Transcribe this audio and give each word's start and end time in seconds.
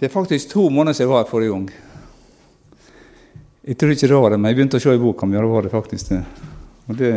Det 0.00 0.06
er 0.06 0.12
faktisk 0.12 0.50
to 0.50 0.68
måneder 0.68 0.92
siden 0.92 1.08
jeg 1.08 1.14
var 1.14 1.22
her 1.22 1.30
forrige 1.30 1.50
gang. 1.50 1.70
Jeg 3.64 3.78
tror 3.78 3.90
ikke 3.90 4.08
det 4.08 4.16
var 4.16 4.30
det, 4.30 4.38
men 4.40 4.48
jeg 4.50 4.56
begynte 4.56 4.76
å 4.76 4.82
se 4.82 4.92
i 4.92 4.98
boka 5.00 5.26
mi, 5.26 5.36
og 5.38 5.46
det 5.46 5.52
var 5.54 5.64
det 5.64 5.70
faktisk 5.72 6.10
det. 6.12 6.24
Og 6.86 6.98
det 6.98 7.12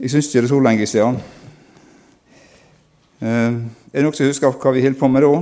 Jeg 0.00 0.10
syns 0.10 0.26
ikke 0.26 0.40
det 0.40 0.44
er 0.44 0.48
så 0.50 0.60
lenge 0.60 0.86
siden. 0.86 1.18
Eh, 3.20 3.52
er 3.92 4.00
det 4.00 4.02
noen 4.02 4.16
som 4.16 4.26
husker 4.26 4.50
hva 4.50 4.72
vi 4.74 4.82
holdt 4.82 4.98
på 4.98 5.08
med 5.08 5.22
da? 5.22 5.34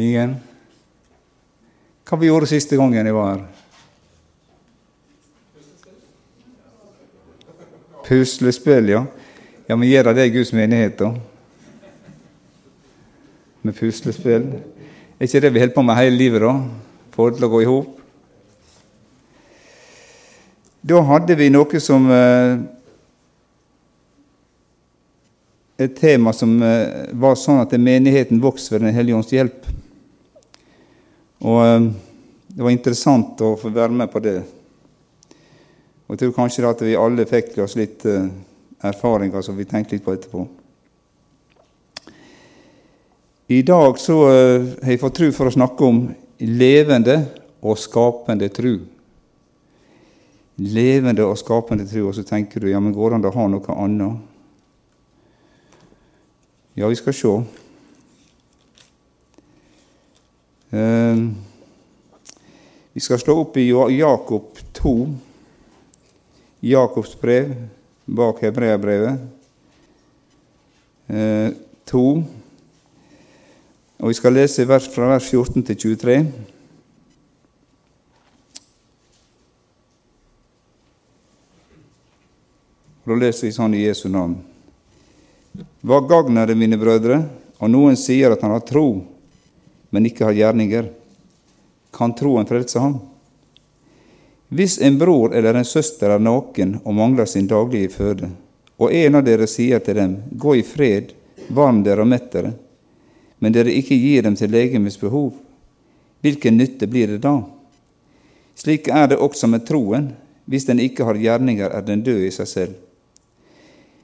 Ingen? 0.00 0.36
Hva 2.08 2.18
vi 2.18 2.30
gjorde 2.30 2.48
siste 2.48 2.78
gangen 2.80 3.06
jeg 3.06 3.14
var 3.14 3.34
her? 3.34 3.42
Puslespill, 8.06 8.88
ja. 8.94 9.04
Ja, 9.68 9.76
men 9.76 9.86
gjør 9.86 10.10
det 10.10 10.24
i 10.26 10.32
Guds 10.34 10.50
menighet, 10.52 10.98
da? 10.98 11.12
Med 13.62 13.76
puslespill? 13.78 14.48
Er 15.20 15.28
ikke 15.28 15.42
det 15.44 15.52
vi 15.54 15.62
holder 15.62 15.76
på 15.76 15.84
med 15.86 16.00
hele 16.00 16.18
livet, 16.18 16.42
da? 16.42 16.56
Få 17.14 17.28
det 17.30 17.38
til 17.38 17.46
å 17.46 17.50
gå 17.52 17.60
i 17.62 17.68
hop? 17.70 17.92
Da 20.82 21.04
hadde 21.06 21.38
vi 21.38 21.50
noe 21.54 21.82
som 21.84 22.10
eh, 22.10 22.56
Et 25.82 25.94
tema 25.98 26.34
som 26.34 26.58
eh, 26.62 27.08
var 27.14 27.38
sånn 27.38 27.62
at 27.62 27.72
menigheten 27.78 28.42
vokser 28.42 28.76
ved 28.76 28.88
Den 28.88 28.96
hellige 28.98 29.18
ånds 29.18 29.32
hjelp. 29.34 29.72
Og 31.46 31.62
eh, 31.62 31.90
det 32.50 32.66
var 32.66 32.74
interessant 32.74 33.46
å 33.46 33.54
få 33.58 33.70
være 33.70 33.94
med 33.94 34.10
på 34.10 34.26
det. 34.26 34.40
Og 36.06 36.16
jeg 36.16 36.26
tror 36.26 36.40
kanskje 36.42 36.66
at 36.66 36.82
vi 36.82 36.98
alle 36.98 37.30
fikk 37.30 37.60
oss 37.62 37.78
litt 37.78 38.02
erfaringer 38.82 39.44
som 39.44 39.56
vi 39.58 39.68
tenkte 39.68 39.96
litt 39.96 40.04
på 40.04 40.14
etterpå. 40.16 40.46
I 43.52 43.60
dag 43.66 43.98
så 44.00 44.16
har 44.26 44.90
jeg 44.90 45.00
fått 45.02 45.18
tru 45.18 45.28
for 45.34 45.50
å 45.50 45.54
snakke 45.54 45.84
om 45.84 46.02
levende 46.40 47.18
og 47.62 47.78
skapende 47.78 48.48
tru 48.54 48.78
levende 50.62 51.24
og 51.26 51.38
skapende 51.38 51.86
tru, 51.88 52.06
og 52.08 52.14
så 52.16 52.24
tenker 52.26 52.60
du 52.60 52.70
ja, 52.70 52.80
men 52.80 52.94
går 52.94 53.10
det 53.10 53.18
an 53.18 53.26
å 53.28 53.34
ha 53.36 53.48
noe 53.50 53.78
annet? 53.84 54.28
Ja, 56.78 56.88
vi 56.88 56.96
skal 56.96 57.16
se. 57.16 57.32
Eh, 60.72 61.22
vi 62.92 63.00
skal 63.04 63.20
slå 63.20 63.42
opp 63.42 63.56
i 63.60 63.68
Jakob 63.68 64.56
2, 64.78 64.96
Jakobs 66.64 67.14
brev 67.20 67.52
bak 68.04 68.42
hebreabrevet. 68.42 69.18
Eh, 71.06 71.50
2. 71.84 72.24
Og 74.02 74.08
vi 74.08 74.16
skal 74.18 74.34
lese 74.34 74.66
vers 74.66 74.88
fra 74.90 75.12
vers 75.12 75.28
14 75.30 75.62
til 75.68 75.78
23. 75.98 76.16
Da 83.02 83.18
leser 83.18 83.48
vi 83.48 83.54
sånn 83.54 83.74
i 83.74 83.84
Jesu 83.84 84.08
navn. 84.08 84.38
Hva 85.82 85.98
gagner 86.06 86.46
det, 86.48 86.56
mine 86.56 86.78
brødre, 86.78 87.18
og 87.58 87.70
noen 87.70 87.98
sier 87.98 88.32
at 88.32 88.42
han 88.42 88.54
har 88.54 88.62
tro, 88.66 89.02
men 89.90 90.06
ikke 90.08 90.24
har 90.28 90.38
gjerninger? 90.38 90.88
Kan 91.92 92.14
troen 92.16 92.46
frelse 92.48 92.80
ham? 92.80 93.00
Hvis 94.52 94.76
en 94.84 94.98
bror 94.98 95.32
eller 95.34 95.56
en 95.56 95.64
søster 95.64 96.12
er 96.12 96.20
naken 96.20 96.74
og 96.84 96.92
mangler 96.94 97.24
sin 97.24 97.46
daglige 97.48 97.88
føde, 97.88 98.28
og 98.76 98.92
en 98.92 99.16
av 99.16 99.24
dere 99.24 99.46
sier 99.48 99.80
til 99.80 99.96
dem, 99.96 100.18
gå 100.28 100.58
i 100.58 100.64
fred, 100.66 101.14
varm 101.48 101.80
dere 101.86 102.04
og 102.04 102.10
mett 102.10 102.28
dere, 102.34 102.50
men 103.40 103.54
dere 103.56 103.72
ikke 103.72 103.96
gir 103.96 104.26
dem 104.26 104.36
til 104.36 104.52
legemets 104.52 105.00
behov, 105.00 105.32
hvilken 106.20 106.60
nytte 106.60 106.90
blir 106.90 107.14
det 107.14 107.22
da? 107.24 107.38
Slik 108.58 108.92
er 108.92 109.08
det 109.14 109.22
også 109.24 109.48
med 109.48 109.64
troen, 109.64 110.12
hvis 110.44 110.68
den 110.68 110.84
ikke 110.84 111.08
har 111.08 111.16
gjerninger, 111.16 111.72
er 111.72 111.88
den 111.88 112.04
død 112.04 112.28
i 112.28 112.30
seg 112.36 112.52
selv. 112.52 112.76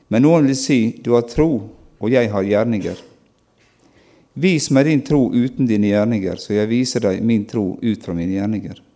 Men 0.08 0.24
noen 0.24 0.48
vil 0.48 0.56
si, 0.56 0.80
du 1.04 1.12
har 1.12 1.28
tro, 1.28 1.50
og 2.00 2.08
jeg 2.08 2.32
har 2.32 2.48
gjerninger. 2.48 3.04
Vis 4.40 4.72
meg 4.72 4.88
din 4.88 5.04
tro 5.04 5.26
uten 5.28 5.68
dine 5.68 5.92
gjerninger, 5.92 6.40
så 6.40 6.56
jeg 6.56 6.72
viser 6.72 7.04
deg 7.04 7.20
min 7.20 7.44
tro 7.44 7.74
ut 7.82 8.04
fra 8.04 8.16
mine 8.16 8.38
gjerninger. 8.38 8.87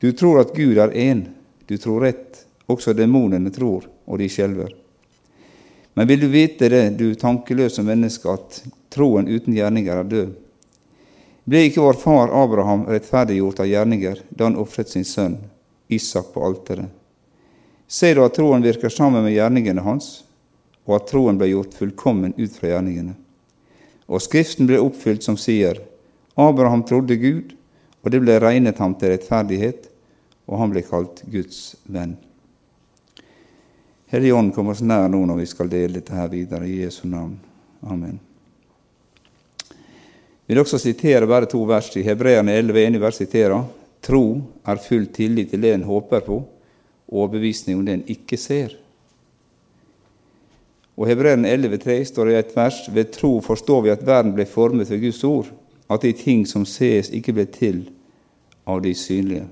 Du 0.00 0.12
tror 0.12 0.40
at 0.40 0.54
Gud 0.56 0.78
er 0.80 0.94
én, 0.96 1.26
du 1.68 1.76
tror 1.78 2.00
rett, 2.06 2.46
også 2.66 2.94
demonene 2.96 3.52
tror, 3.52 3.84
og 4.06 4.18
de 4.18 4.28
skjelver. 4.32 4.72
Men 5.94 6.08
vil 6.08 6.22
du 6.22 6.28
vite 6.32 6.70
det, 6.72 6.84
du 6.96 7.12
tankeløse 7.14 7.82
menneske, 7.84 8.32
at 8.32 8.62
troen 8.88 9.28
uten 9.28 9.52
gjerninger 9.52 10.00
er 10.00 10.08
død? 10.08 10.30
Ble 11.44 11.66
ikke 11.66 11.82
vår 11.84 11.98
far 12.00 12.32
Abraham 12.32 12.86
rettferdiggjort 12.88 13.60
av 13.60 13.68
gjerninger 13.68 14.22
da 14.30 14.46
han 14.48 14.56
ofret 14.60 14.92
sin 14.92 15.04
sønn 15.04 15.36
Isak 15.90 16.30
på 16.32 16.44
alteret? 16.46 16.88
Ser 17.90 18.14
du 18.16 18.22
at 18.22 18.36
troen 18.38 18.62
virker 18.62 18.92
sammen 18.92 19.24
med 19.26 19.34
gjerningene 19.34 19.82
hans, 19.82 20.22
og 20.86 21.00
at 21.00 21.08
troen 21.10 21.36
ble 21.36 21.50
gjort 21.50 21.74
fullkommen 21.76 22.36
ut 22.38 22.54
fra 22.54 22.70
gjerningene. 22.70 23.16
Og 24.06 24.22
Skriften 24.22 24.70
ble 24.70 24.78
oppfylt 24.80 25.26
som 25.26 25.36
sier, 25.36 25.82
Abraham 26.38 26.86
trodde 26.86 27.18
Gud, 27.18 27.56
og 28.00 28.14
det 28.14 28.22
ble 28.22 28.38
regnet 28.40 28.78
ham 28.80 28.94
til 28.96 29.12
rettferdighet, 29.12 29.89
og 30.50 30.58
han 30.58 30.72
ble 30.72 30.82
kalt 30.82 31.22
Guds 31.30 31.76
venn. 31.86 32.16
Hellige 34.10 34.34
Ånd, 34.34 34.50
kom 34.54 34.72
oss 34.72 34.82
nær 34.82 35.06
nå 35.08 35.22
når 35.22 35.38
vi 35.38 35.46
skal 35.46 35.70
dele 35.70 36.00
dette 36.00 36.16
her 36.16 36.26
videre, 36.32 36.66
i 36.66 36.80
Jesu 36.82 37.04
navn. 37.06 37.36
Amen. 37.86 38.18
Jeg 40.50 40.56
vil 40.56 40.64
også 40.64 40.80
sitere 40.82 41.28
bare 41.30 41.46
to 41.46 41.60
vers 41.62 41.92
i 41.94 42.02
Hebreerne 42.02 42.56
11, 42.58 42.80
Enig 42.82 43.00
vers 43.00 43.20
siterer. 43.22 43.62
Tro 44.02 44.24
er 44.66 44.82
full 44.82 45.06
tillit 45.14 45.52
til 45.52 45.62
det 45.62 45.76
en 45.76 45.86
håper 45.86 46.24
på, 46.26 46.40
og 46.42 47.20
overbevisning 47.22 47.78
om 47.78 47.86
det 47.86 47.94
en 47.94 48.08
ikke 48.10 48.38
ser. 48.40 48.74
Og 50.98 51.06
Hebreerne 51.06 51.54
11,3 51.54 52.00
står 52.10 52.26
det 52.26 52.34
i 52.34 52.40
et 52.40 52.52
vers 52.56 52.82
ved 52.90 53.14
tro 53.14 53.36
forstår 53.40 53.86
vi 53.86 53.94
at 53.94 54.02
verden 54.04 54.34
ble 54.34 54.44
formet 54.50 54.90
ved 54.90 55.04
Guds 55.06 55.22
ord, 55.24 55.54
at 55.86 56.02
de 56.02 56.12
ting 56.12 56.42
som 56.48 56.66
ses, 56.66 57.14
ikke 57.14 57.36
ble 57.38 57.46
til 57.46 57.84
av 58.66 58.82
de 58.82 58.90
synlige. 58.94 59.46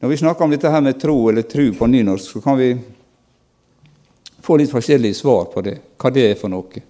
Når 0.00 0.08
vi 0.08 0.16
snakker 0.16 0.44
om 0.44 0.50
dette 0.50 0.70
her 0.72 0.80
med 0.80 0.96
tro 1.00 1.16
eller 1.28 1.44
tru 1.44 1.74
på 1.76 1.86
nynorsk, 1.86 2.32
så 2.32 2.40
kan 2.40 2.56
vi 2.56 2.70
få 4.40 4.56
litt 4.56 4.72
forskjellige 4.72 5.18
svar 5.18 5.50
på 5.52 5.60
det, 5.66 5.74
hva 6.00 6.12
det 6.14 6.24
er 6.30 6.38
for 6.40 6.52
noe. 6.52 6.82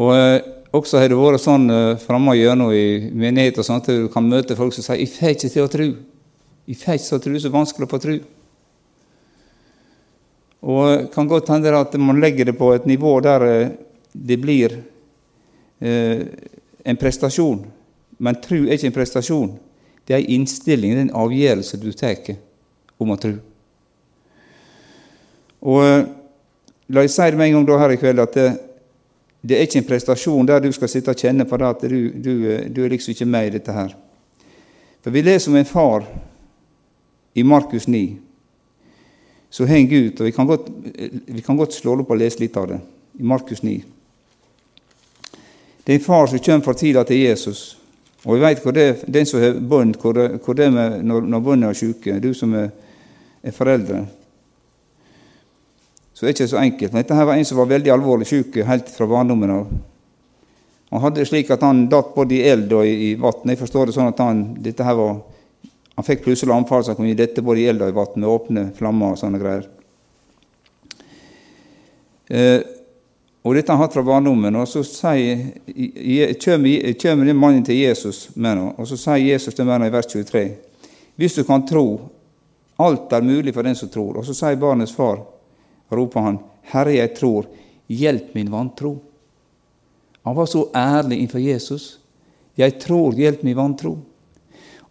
Og 0.00 0.12
eh, 0.16 0.40
Også 0.72 0.96
har 0.96 1.10
det 1.12 1.18
vært 1.20 1.42
sånn 1.44 1.68
eh, 1.68 1.98
framme 2.00 2.32
gjennom 2.32 2.70
i 2.72 3.10
menighet 3.12 3.58
og 3.60 3.66
sånt, 3.68 3.90
at 3.90 3.92
du 3.92 4.08
kan 4.08 4.24
møte 4.24 4.56
folk 4.56 4.72
som 4.72 4.86
sier 4.86 4.96
'Jeg 4.96 5.12
får 5.12 5.34
ikke 5.34 5.50
til 5.52 5.64
å 5.66 5.68
tru'. 5.68 5.96
'Jeg 6.64 6.76
får 6.80 6.94
ikke 6.96 7.08
til 7.08 7.18
å 7.18 7.24
tru, 7.26 7.34
så 7.40 7.50
vanskelig 7.52 7.84
å 7.84 7.92
få 7.92 8.00
tru. 8.00 8.16
Og 10.62 11.12
kan 11.12 11.28
godt 11.28 11.48
hende 11.48 11.76
at 11.76 11.92
man 12.00 12.20
legger 12.20 12.44
det 12.44 12.56
på 12.56 12.72
et 12.72 12.86
nivå 12.86 13.20
der 13.20 13.42
eh, 13.42 13.68
det 14.14 14.40
blir 14.40 14.80
eh, 15.80 16.24
en 16.84 16.96
prestasjon. 16.96 17.66
Men 18.18 18.40
tru 18.40 18.64
er 18.64 18.78
ikke 18.78 18.86
en 18.86 18.96
prestasjon. 18.96 19.58
Det 20.06 20.14
er 20.14 20.22
en 20.22 20.34
innstilling, 20.40 20.92
det 20.92 20.98
er 20.98 21.08
en 21.08 21.16
avgjørelse 21.24 21.78
du 21.78 21.92
tar 21.92 22.34
om 22.98 23.12
å 23.14 23.18
tro. 23.20 23.36
Og 25.62 25.84
eh, 25.86 26.04
la 26.92 27.04
jeg 27.04 27.14
si 27.14 27.30
det 27.30 27.38
med 27.38 27.50
en 27.50 27.58
gang 27.58 27.68
da 27.68 27.78
her 27.82 27.94
i 27.94 28.00
kveld 28.00 28.22
at 28.22 28.34
det, 28.34 28.48
det, 29.42 29.56
er 29.56 29.66
ikke 29.66 29.82
en 29.82 29.88
prestasjon 29.88 30.48
der 30.48 30.62
du 30.62 30.72
skal 30.74 30.90
sitte 30.90 31.14
og 31.14 31.22
kjenne 31.22 31.46
på 31.46 31.58
det 31.60 31.68
at 31.68 31.86
du, 31.86 32.00
du, 32.14 32.32
eh, 32.50 32.66
du 32.66 32.82
er 32.82 32.94
liksom 32.94 33.14
ikke 33.14 33.30
med 33.30 33.48
i 33.48 33.54
dette 33.58 33.76
her. 33.76 33.94
For 35.02 35.14
vi 35.14 35.22
leser 35.22 35.50
om 35.50 35.58
en 35.58 35.66
far 35.66 36.06
i 37.34 37.42
Markus 37.46 37.88
9, 37.88 38.02
så 39.52 39.66
henger 39.68 40.08
ut, 40.08 40.20
og 40.20 40.26
vi 40.26 40.32
kan, 40.32 40.48
godt, 40.48 40.68
vi 41.26 41.42
kan 41.44 41.58
godt 41.58 41.74
slå 41.76 41.96
opp 42.00 42.12
og 42.14 42.20
lese 42.20 42.40
litt 42.40 42.56
av 42.56 42.70
det, 42.70 42.78
i 43.20 43.26
Markus 43.26 43.62
9. 43.62 43.74
Det 45.82 45.92
er 45.92 45.98
en 45.98 46.04
far 46.04 46.28
som 46.30 46.40
kommer 46.40 46.64
fra 46.64 46.74
tida 46.78 47.02
til 47.04 47.24
Jesus. 47.24 47.81
Og 48.22 48.36
vi 48.36 48.42
vet 48.44 48.62
hvor 48.62 48.74
det, 48.76 48.86
den 49.10 49.26
som 49.26 49.42
har 49.42 49.56
bånd, 49.58 49.96
hvor, 49.98 50.18
hvor 50.44 50.54
det 50.58 50.68
er 50.68 50.98
når, 51.02 51.24
når 51.26 51.40
båndene 51.42 51.72
er 51.72 51.78
syke, 51.78 52.20
du 52.22 52.30
som 52.38 52.54
er, 52.54 52.68
er 53.42 53.54
foreldre. 53.56 54.04
Så 56.14 56.22
det 56.22 56.30
er 56.30 56.36
ikke 56.36 56.52
så 56.52 56.60
enkelt. 56.62 56.92
Men 56.92 57.02
dette 57.02 57.18
her 57.18 57.26
var 57.26 57.40
en 57.40 57.48
som 57.48 57.58
var 57.58 57.72
veldig 57.72 57.90
alvorlig 57.90 58.28
sjuk 58.30 58.60
helt 58.68 58.92
fra 58.94 59.08
barndommen 59.10 59.50
av. 59.50 59.72
Han 60.92 61.02
hadde 61.02 61.22
det 61.22 61.28
slik 61.30 61.50
at 61.50 61.64
han 61.64 61.86
datt 61.90 62.12
både 62.14 62.36
i 62.36 62.44
eld 62.52 62.72
og 62.76 62.86
i, 62.86 62.94
i 63.08 63.12
vann. 63.18 63.48
Jeg 63.48 63.58
forstår 63.58 63.88
det 63.88 63.96
sånn 63.96 64.12
at 64.12 64.20
han, 64.22 64.44
dette 64.62 64.86
her 64.86 64.98
var 64.98 65.16
han 65.92 66.06
fikk 66.06 66.22
plutselig 66.24 66.54
anfall 66.54 66.84
som 66.86 66.96
kunne 66.96 67.10
gi 67.10 67.18
dette 67.18 67.44
både 67.44 67.62
i 67.62 67.66
eld 67.68 67.82
og 67.84 67.90
i 67.90 67.96
vann, 67.96 68.14
med 68.16 68.30
åpne 68.30 68.64
flammer 68.76 69.12
og 69.12 69.18
sånne 69.20 69.40
greier. 69.42 69.66
Eh, 72.32 72.60
og 73.42 73.56
dette 73.56 73.72
har 73.72 73.78
han 73.78 73.82
hatt 73.82 73.94
fra 73.96 74.04
barndommen. 74.06 74.54
Og 74.54 74.68
så 74.68 74.82
kommer 77.02 77.26
den 77.26 77.36
mannen 77.38 77.64
til 77.66 77.80
Jesus 77.80 78.28
med 78.34 78.58
noe, 78.58 78.74
og 78.78 78.86
så 78.86 78.98
sier 79.00 79.32
Jesus 79.32 79.54
til 79.54 79.66
mennene 79.66 79.90
i 79.90 79.94
vers 79.94 80.06
23.: 80.06 80.44
Hvis 81.18 81.34
du 81.34 81.42
kan 81.44 81.66
tro, 81.66 81.86
alt 82.78 83.12
er 83.12 83.26
mulig 83.26 83.54
for 83.54 83.66
den 83.66 83.74
som 83.78 83.90
tror. 83.90 84.18
Og 84.18 84.26
så 84.26 84.34
sier 84.34 84.60
barnets 84.60 84.94
far, 84.94 85.20
roper 85.90 86.20
han, 86.20 86.38
Herre, 86.70 86.94
jeg 86.94 87.14
tror, 87.18 87.48
hjelp 87.90 88.34
min 88.34 88.50
vantro. 88.50 88.96
Han 90.22 90.36
var 90.38 90.46
så 90.46 90.68
ærlig 90.74 91.18
innenfor 91.18 91.42
Jesus. 91.42 91.98
Jeg 92.54 92.78
tror, 92.80 93.16
hjelp 93.18 93.42
min 93.42 93.58
vantro. 93.58 93.96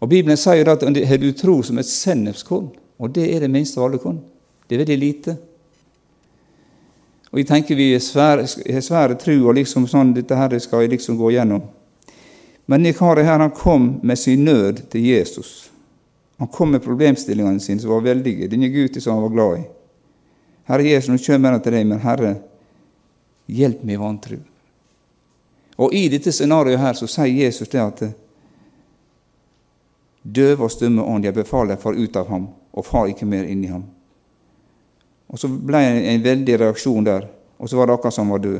Og 0.02 0.10
Bibelen 0.10 0.36
sier 0.36 0.60
jo 0.60 0.72
at 0.74 0.82
har 0.82 1.20
du 1.22 1.30
tro 1.32 1.60
som 1.62 1.78
et 1.78 1.88
sennepskorn, 1.88 2.68
og 2.98 3.14
det 3.14 3.28
er 3.32 3.40
det 3.44 3.50
minste 3.50 3.80
av 3.80 3.88
alle 3.88 4.02
korn. 4.02 4.20
Det 4.68 4.76
er 4.76 4.82
veldig 4.84 4.98
lite. 4.98 5.36
Og 7.32 7.40
jeg 7.40 7.48
tenker 7.48 7.78
vi 7.78 7.92
har 7.96 8.00
svære, 8.84 9.16
tro, 9.16 9.36
og 9.48 9.56
liksom 9.56 9.86
sånn, 9.88 10.12
dette 10.12 10.36
her 10.36 10.52
skal 10.60 10.84
jeg 10.84 10.92
liksom 10.92 11.16
gå 11.16 11.32
gjennom. 11.32 11.64
Men 12.68 12.82
denne 12.82 12.96
karen 12.96 13.26
her, 13.26 13.40
han 13.40 13.54
kom 13.56 13.94
med 14.04 14.20
sin 14.20 14.44
nød 14.44 14.84
til 14.92 15.06
Jesus. 15.06 15.70
Han 16.38 16.50
kom 16.52 16.74
med 16.74 16.84
problemstillingene 16.84 17.60
sine 17.60 17.80
som 17.80 17.94
var 17.94 18.04
veldige. 18.04 18.50
Denne 18.52 18.68
gutten 18.68 19.00
som 19.00 19.16
han 19.16 19.24
var 19.24 19.32
glad 19.32 19.58
i. 19.58 19.62
Herre 20.68 20.88
Jesus, 20.88 21.08
nå 21.10 21.18
kommer 21.24 21.56
jeg 21.56 21.64
til 21.64 21.76
deg, 21.76 21.86
men 21.88 22.02
Herre, 22.04 22.34
hjelp 23.48 23.80
meg 23.88 24.00
vantro. 24.00 24.38
Og 25.82 25.94
i 25.96 26.04
dette 26.12 26.32
scenarioet 26.32 26.80
her 26.82 26.98
så 26.98 27.08
sier 27.10 27.32
Jesus 27.46 27.72
det 27.72 27.80
at 27.80 28.04
døve 30.22 30.68
og 30.68 30.70
stumme 30.70 31.02
ånd, 31.02 31.24
jeg 31.24 31.34
befaler 31.34 31.80
far 31.80 31.96
ut 31.96 32.16
av 32.20 32.28
ham, 32.28 32.46
og 32.72 32.86
far 32.86 33.08
ikke 33.10 33.26
mer 33.26 33.48
inn 33.48 33.64
i 33.64 33.72
ham. 33.72 33.88
Og 35.32 35.40
Så 35.40 35.48
ble 35.48 35.80
det 35.80 36.02
en 36.12 36.24
veldig 36.24 36.58
reaksjon 36.60 37.06
der, 37.06 37.26
og 37.58 37.68
så 37.68 37.78
var 37.78 37.88
det 37.88 37.94
akkurat 37.96 38.14
som 38.14 38.28
han 38.28 38.36
var 38.36 38.44
død. 38.44 38.58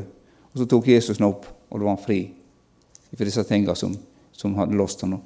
Og 0.53 0.59
Så 0.59 0.65
tok 0.69 0.87
Jesus 0.87 1.19
ham 1.19 1.29
opp, 1.29 1.45
og 1.69 1.79
da 1.79 1.85
var 1.85 1.95
han 1.95 2.05
fri 2.05 2.21
for 3.13 3.29
disse 3.29 3.43
tingene 3.45 3.75
som, 3.77 3.93
som 4.33 4.55
hadde 4.57 4.77
låst 4.77 5.03
ham. 5.05 5.19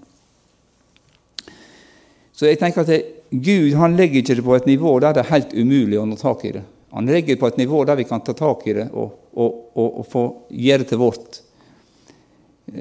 Så 2.36 2.50
jeg 2.50 2.60
tenker 2.60 2.84
at 2.84 2.92
det, 2.92 3.04
Gud 3.32 3.74
han 3.80 3.96
legger 3.98 4.22
ikke 4.22 4.36
det 4.36 4.44
på 4.46 4.56
et 4.56 4.68
nivå 4.68 4.92
der 5.04 5.16
det 5.16 5.24
er 5.24 5.32
helt 5.32 5.54
umulig 5.56 6.00
å 6.00 6.06
nå 6.08 6.18
tak 6.20 6.44
i 6.48 6.52
det. 6.58 6.64
Han 6.96 7.08
legger 7.08 7.36
det 7.36 7.42
på 7.42 7.48
et 7.48 7.58
nivå 7.60 7.84
der 7.88 7.98
vi 8.00 8.08
kan 8.08 8.22
ta 8.24 8.36
tak 8.38 8.68
i 8.68 8.76
det 8.78 8.90
og, 8.92 9.16
og, 9.34 9.56
og, 9.76 9.88
og 10.02 10.08
få 10.08 10.24
gjøre 10.52 10.84
det 10.84 10.90
til 10.92 11.02
vårt. 11.02 11.40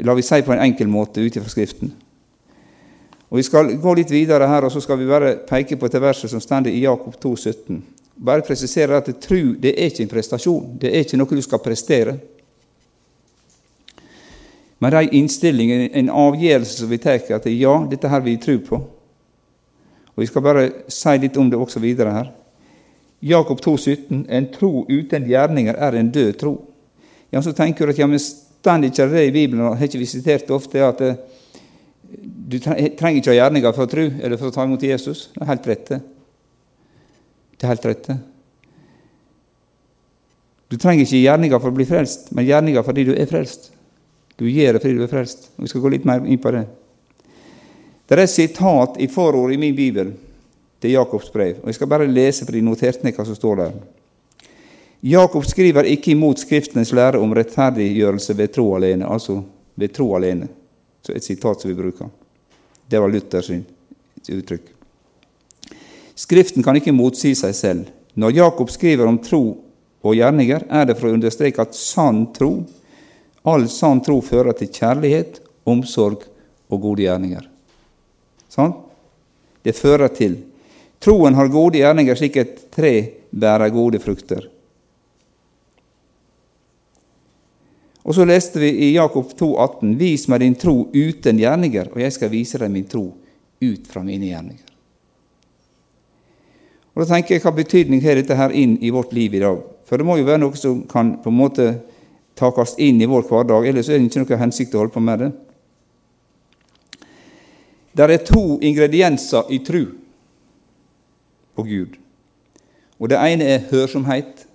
La 0.03 0.15
vi 0.19 0.27
si 0.27 0.43
på 0.43 0.55
en 0.55 0.63
enkel 0.67 0.91
måte 0.91 1.23
ut 1.23 1.39
ifra 1.39 1.51
Skriften. 1.51 1.95
Og 3.31 3.39
Vi 3.41 3.43
skal 3.43 3.73
gå 3.83 3.95
litt 3.99 4.11
videre 4.11 4.47
her, 4.47 4.65
og 4.65 4.71
så 4.71 4.81
skal 4.83 5.01
vi 5.01 5.09
bare 5.09 5.35
peke 5.49 5.77
på 5.79 5.89
et 5.89 5.99
verset 6.03 6.31
som 6.31 6.43
står 6.43 6.69
i 6.71 6.85
Jakob 6.85 7.17
2, 7.19 7.33
17. 7.37 7.83
Bare 8.17 8.45
presisere 8.47 8.97
at 8.97 9.11
tro 9.21 9.43
det 9.61 9.75
er 9.75 9.91
ikke 9.91 10.07
en 10.07 10.13
prestasjon. 10.13 10.79
Det 10.81 10.91
er 10.93 11.05
ikke 11.05 11.19
noe 11.21 11.37
du 11.37 11.45
skal 11.45 11.63
prestere. 11.65 12.17
Men 14.79 14.93
det 14.93 14.99
er 14.99 15.07
en 15.07 15.19
innstilling, 15.23 15.71
en 15.73 16.13
avgjørelse 16.13 16.83
som 16.83 16.91
vi 16.91 16.99
tar, 17.01 17.21
at 17.33 17.47
ja, 17.49 17.77
dette 17.91 18.09
her 18.13 18.25
vil 18.25 18.37
vi 18.37 18.43
tro 18.43 18.57
på. 18.65 18.81
Og 20.17 20.23
Vi 20.25 20.27
skal 20.29 20.45
bare 20.45 20.67
si 20.89 21.17
litt 21.21 21.37
om 21.37 21.51
det 21.51 21.61
også 21.61 21.81
videre 21.81 22.13
her. 22.13 22.33
Jakob 23.21 23.61
2,17.: 23.61 24.25
En 24.29 24.49
tro 24.53 24.87
uten 24.89 25.29
gjerninger 25.29 25.77
er 25.77 25.97
en 25.97 26.11
død 26.13 26.33
tro. 26.41 26.55
Ja, 27.31 27.43
Så 27.43 27.53
tenker 27.53 27.87
du 27.87 27.93
at 27.93 27.99
ja, 27.99 28.07
men 28.07 28.19
står 28.19 28.85
ikke 28.85 29.09
det 29.11 29.27
i 29.27 29.31
Bibelen, 29.31 29.65
og 29.67 29.77
har 29.77 29.85
ikke 29.85 29.99
vi 29.99 30.07
sitert 30.07 30.51
ofte 30.51 30.83
at 30.83 31.01
eh, 31.01 31.17
du 32.49 32.59
trenger 32.59 33.17
ikke 33.17 33.31
ha 33.31 33.37
gjerninger 33.37 33.73
for 33.73 33.87
å 33.87 33.91
tro 33.91 34.03
eller 34.03 34.37
for 34.37 34.49
å 34.49 34.55
ta 34.55 34.65
imot 34.65 34.83
Jesus. 34.83 35.31
Det 35.35 35.43
er 35.43 35.51
helt 35.51 35.67
rett. 35.67 35.89
Det 35.89 36.16
er 37.64 37.73
helt 37.73 37.87
rett. 37.88 38.11
Du 40.69 40.76
trenger 40.76 41.06
ikke 41.06 41.23
gjerninger 41.23 41.62
for 41.62 41.70
å 41.70 41.76
bli 41.76 41.87
frelst, 41.88 42.29
men 42.35 42.47
gjerninger 42.49 42.85
fordi 42.85 43.06
du 43.08 43.14
er 43.14 43.31
frelst. 43.31 43.70
Du 44.37 44.44
gjør 44.50 44.76
det 44.76 44.82
fordi 44.82 44.99
du 44.99 45.05
er 45.06 45.12
frelst. 45.12 45.49
Vi 45.56 45.70
skal 45.70 45.85
gå 45.85 45.94
litt 45.94 46.05
mer 46.08 46.26
inn 46.26 46.43
på 46.43 46.53
det. 46.53 46.67
Det 48.06 48.14
er 48.17 48.23
et 48.23 48.31
sitat 48.31 48.99
i 49.03 49.08
forordet 49.11 49.56
i 49.56 49.61
min 49.61 49.76
bibel 49.76 50.12
til 50.82 50.93
Jakobs 50.93 51.31
brev. 51.32 51.62
og 51.62 51.70
Jeg 51.70 51.79
skal 51.79 51.91
bare 51.91 52.11
lese 52.11 52.44
for 52.44 52.53
de 52.53 52.62
noterte 52.62 53.06
ned 53.06 53.17
hva 53.17 53.25
som 53.26 53.38
står 53.38 53.62
der. 53.62 53.79
Jakob 55.06 55.44
skriver 55.47 55.87
ikke 55.87 56.12
imot 56.12 56.41
Skriftenes 56.43 56.93
lære 56.93 57.20
om 57.23 57.35
rettferdiggjørelse 57.37 58.37
ved 58.37 58.53
tro 58.55 58.75
alene, 58.75 59.06
altså 59.06 59.41
ved 59.76 59.94
tro 59.94 60.14
alene. 60.17 60.49
Så 61.03 61.14
et 61.14 61.25
sitat 61.25 61.61
som 61.61 61.70
vi 61.70 61.79
bruker. 61.79 62.11
Det 62.91 63.00
var 63.00 63.11
Luthers 63.12 63.50
uttrykk. 63.50 64.75
Skriften 66.17 66.65
kan 66.65 66.79
ikke 66.79 66.95
motsi 66.97 67.35
seg 67.37 67.55
selv. 67.57 67.93
Når 68.17 68.39
Jakob 68.39 68.73
skriver 68.73 69.09
om 69.09 69.19
tro 69.21 69.43
og 70.07 70.17
gjerninger, 70.17 70.65
er 70.73 70.89
det 70.89 70.97
for 70.97 71.11
å 71.11 71.17
understreke 71.17 71.61
at 71.61 71.77
sann 71.77 72.25
tro, 72.37 72.65
all 73.47 73.69
sann 73.71 74.01
tro, 74.05 74.23
fører 74.25 74.57
til 74.57 74.73
kjærlighet, 74.73 75.43
omsorg 75.69 76.25
og 76.73 76.83
gode 76.83 77.05
gjerninger. 77.05 77.45
Sånn? 78.51 78.73
Det 79.67 79.77
fører 79.77 80.09
til. 80.15 80.39
Troen 81.03 81.37
har 81.37 81.53
gode 81.53 81.83
gjerninger 81.83 82.19
slik 82.19 82.39
et 82.41 82.61
tre 82.73 82.93
bærer 83.31 83.73
gode 83.75 84.01
frukter. 84.01 84.47
Og 88.07 88.15
så 88.15 88.25
leste 88.25 88.63
vi 88.63 88.71
i 88.87 88.93
Jakob 88.95 89.33
2, 89.35 89.49
18, 89.59 89.97
Vis 89.99 90.29
meg 90.31 90.45
din 90.45 90.55
tro 90.55 90.77
uten 90.95 91.43
gjerninger, 91.43 91.91
og 91.93 92.01
jeg 92.05 92.15
skal 92.15 92.31
vise 92.31 92.61
deg 92.63 92.71
min 92.73 92.87
tro 92.89 93.09
ut 93.61 93.91
fra 93.91 94.05
mine 94.07 94.31
gjerninger. 94.31 94.66
Og 96.96 97.04
Da 97.04 97.14
tenker 97.14 97.34
jeg, 97.37 97.43
Hva 97.44 97.52
betydning 97.52 98.00
har 98.02 98.16
dette 98.16 98.34
her 98.34 98.50
inn 98.50 98.78
i 98.81 98.90
vårt 98.90 99.12
liv 99.12 99.34
i 99.34 99.43
dag? 99.43 99.60
For 99.84 99.96
det 100.00 100.06
må 100.06 100.16
jo 100.16 100.25
være 100.25 100.40
noe 100.40 100.56
som 100.56 100.81
kan 100.88 101.19
på 101.22 101.28
en 101.28 101.37
måte 101.37 101.66
takast 102.37 102.81
inn 102.81 103.00
i 103.00 103.08
vår 103.08 103.28
hverdag, 103.28 103.69
ellers 103.69 103.88
er 103.88 103.98
det 103.98 104.08
ikke 104.08 104.25
noe 104.25 104.40
hensikt 104.40 104.75
å 104.75 104.78
holde 104.78 104.93
på 104.93 105.00
med 105.04 105.19
det. 105.20 105.31
Det 107.96 108.08
er 108.10 108.25
to 108.25 108.58
ingredienser 108.60 109.52
i 109.52 109.60
tru 109.64 109.84
på 111.56 111.62
Gud. 111.62 111.96
Og 112.98 113.08
Det 113.08 113.20
ene 113.20 113.44
er 113.44 113.69
hørsomhet. 113.70 114.46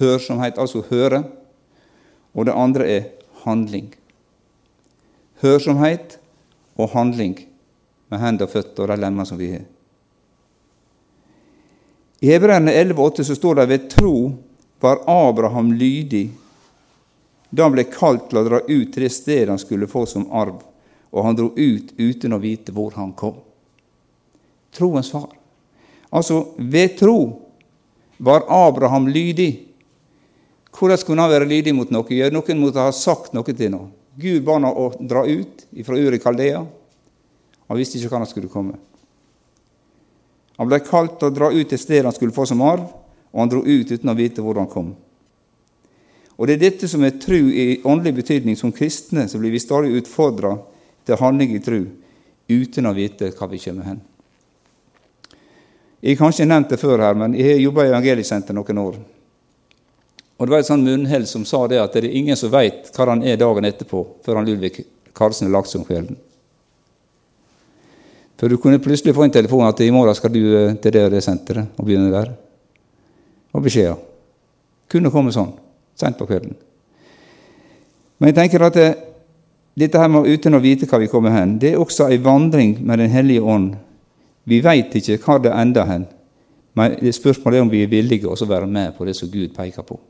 Hørsomhet, 0.00 0.58
altså 0.58 0.82
høre 0.88 1.22
og 2.34 2.46
det 2.46 2.54
andre 2.56 2.88
er 2.88 3.02
handling. 3.44 3.92
Hørsomhet 5.42 6.18
og 6.76 6.88
handling 6.94 7.36
med 8.08 8.20
hender 8.20 8.48
og 8.48 8.54
føtter 8.54 8.86
og 8.86 8.88
de 8.88 9.02
lemmer 9.02 9.28
som 9.28 9.38
vi 9.40 9.50
har. 9.52 9.66
I 12.22 12.30
Hebreerne 12.30 12.70
11,8 12.72 13.24
så 13.24 13.34
står 13.34 13.54
det 13.54 13.66
ved 13.66 13.90
tro 13.90 14.32
var 14.80 15.00
Abraham 15.10 15.72
lydig 15.72 16.30
da 17.50 17.64
han 17.66 17.74
ble 17.74 17.82
kalt 17.90 18.28
til 18.30 18.38
å 18.38 18.44
dra 18.46 18.60
ut 18.62 18.92
til 18.94 19.02
det 19.02 19.08
stedet 19.10 19.50
han 19.50 19.58
skulle 19.58 19.88
få 19.90 20.04
som 20.06 20.28
arv, 20.30 20.60
og 21.10 21.26
han 21.26 21.34
dro 21.34 21.48
ut 21.56 21.90
uten 21.98 22.36
å 22.36 22.38
vite 22.38 22.70
hvor 22.76 22.94
han 22.94 23.10
kom. 23.18 23.40
Troens 24.70 25.10
far. 25.10 25.32
Altså, 26.14 26.54
ved 26.62 26.94
tro 27.00 27.16
var 28.22 28.46
Abraham 28.46 29.10
lydig 29.10 29.50
hvordan 30.78 31.02
kunne 31.02 31.26
han 31.26 31.34
være 31.34 31.50
lydig 31.50 31.74
mot 31.74 31.90
noe? 31.90 32.06
Ja, 32.14 32.30
noen 32.30 32.62
måtte 32.62 32.86
ha 32.86 32.94
sagt 32.94 33.34
noe 33.34 33.50
til 33.50 33.74
noe. 33.74 33.90
Gud 34.14 34.46
ba 34.46 34.60
ham 34.60 34.70
å 34.70 34.92
dra 34.94 35.26
ut 35.26 35.66
fra 35.82 35.98
Uri 35.98 36.22
Kaldea. 36.22 36.62
Han 37.66 37.82
visste 37.82 37.98
ikke 37.98 38.14
hva 38.14 38.22
han 38.22 38.30
skulle 38.30 38.52
komme. 38.52 38.78
Han 40.58 40.68
ble 40.68 40.82
kalt 40.84 41.16
til 41.18 41.30
å 41.30 41.34
dra 41.34 41.48
ut 41.52 41.68
til 41.68 41.80
stedet 41.80 42.04
han 42.06 42.16
skulle 42.16 42.34
få 42.34 42.46
som 42.48 42.62
arv, 42.64 42.84
og 43.32 43.40
han 43.40 43.50
dro 43.52 43.62
ut 43.64 43.92
uten 43.92 44.12
å 44.12 44.18
vite 44.18 44.44
hvor 44.44 44.60
han 44.60 44.68
kom. 44.70 44.92
Og 46.36 46.48
Det 46.48 46.56
er 46.56 46.62
dette 46.64 46.88
som 46.88 47.04
er 47.04 47.18
tru 47.22 47.52
i 47.52 47.80
åndelig 47.84 48.16
betydning. 48.22 48.56
Som 48.58 48.72
kristne 48.74 49.28
så 49.28 49.38
blir 49.38 49.52
vi 49.52 49.60
stadig 49.62 49.92
utfordra 50.00 50.56
til 51.06 51.20
handling 51.20 51.54
i 51.54 51.62
tru 51.62 51.84
uten 52.48 52.88
å 52.88 52.94
vite 52.96 53.30
hva 53.36 53.48
vi 53.50 53.60
kommer 53.62 53.86
hen. 53.86 54.00
Jeg 56.02 56.16
har 56.16 56.24
kanskje 56.24 56.48
nevnt 56.48 56.72
det 56.72 56.80
før 56.82 56.98
her, 57.04 57.14
men 57.14 57.36
jeg 57.38 57.46
har 57.46 57.60
jobba 57.62 57.84
i 57.86 57.92
Evangeliesenteret 57.92 58.58
noen 58.58 58.80
år. 58.82 58.96
Og 60.38 60.46
Det 60.46 60.50
var 60.50 60.58
et 60.64 60.66
sånn 60.66 60.82
munnhell 60.82 61.28
som 61.30 61.44
sa 61.46 61.60
det 61.70 61.78
at 61.78 61.94
det 61.94 62.08
er 62.08 62.16
ingen 62.18 62.36
som 62.36 62.50
veit 62.50 62.90
hva 62.90 63.06
han 63.12 63.22
er 63.22 63.38
dagen 63.38 63.68
etterpå, 63.68 64.00
før 64.26 64.40
han 64.40 64.48
Ludvig 64.48 64.82
Karlsen 65.14 65.46
er 65.46 65.54
lagt 65.54 65.70
som 65.70 65.84
om 65.84 65.86
kvelden. 65.86 66.18
For 68.42 68.50
du 68.50 68.56
kunne 68.58 68.80
plutselig 68.82 69.14
få 69.14 69.22
en 69.22 69.30
telefon 69.30 69.68
at 69.68 69.80
i 69.84 69.92
morgen 69.94 70.16
skal 70.18 70.32
du 70.34 70.40
eh, 70.42 70.72
til 70.82 70.90
det 70.90 71.04
og 71.06 71.12
det 71.14 71.20
senteret 71.22 71.76
og 71.78 71.86
begynne 71.86 72.10
der. 72.10 72.32
Og 73.54 73.62
beskjeder. 73.62 74.00
Kunne 74.90 75.12
komme 75.14 75.30
sånn, 75.30 75.52
seint 75.94 76.18
på 76.18 76.26
kvelden. 76.26 76.56
Men 78.18 78.32
jeg 78.32 78.38
tenker 78.40 78.66
at 78.66 78.80
det, 78.80 78.88
eh, 78.88 79.06
dette 79.84 80.02
her 80.02 80.10
med 80.10 80.26
uten 80.26 80.58
å 80.58 80.62
vite 80.64 80.90
hva 80.90 80.98
vi 80.98 81.10
kommer 81.12 81.30
hen, 81.36 81.54
det 81.62 81.70
er 81.70 81.78
også 81.78 82.10
ei 82.10 82.18
vandring 82.18 82.74
med 82.82 82.98
Den 82.98 83.14
hellige 83.14 83.46
ånd. 83.46 83.76
Vi 84.42 84.58
veit 84.60 84.90
ikke 84.90 85.20
hva 85.22 85.38
det 85.38 85.54
ender 85.54 85.86
hen, 85.86 86.10
men 86.74 86.98
spørsmålet 86.98 87.60
er 87.60 87.62
om 87.62 87.70
vi 87.70 87.84
er 87.86 87.94
villige 87.94 88.26
til 88.26 88.42
å 88.42 88.50
være 88.50 88.66
med 88.66 88.96
på 88.98 89.06
det 89.06 89.14
som 89.14 89.30
Gud 89.30 89.54
peker 89.54 89.86
på. 89.86 90.00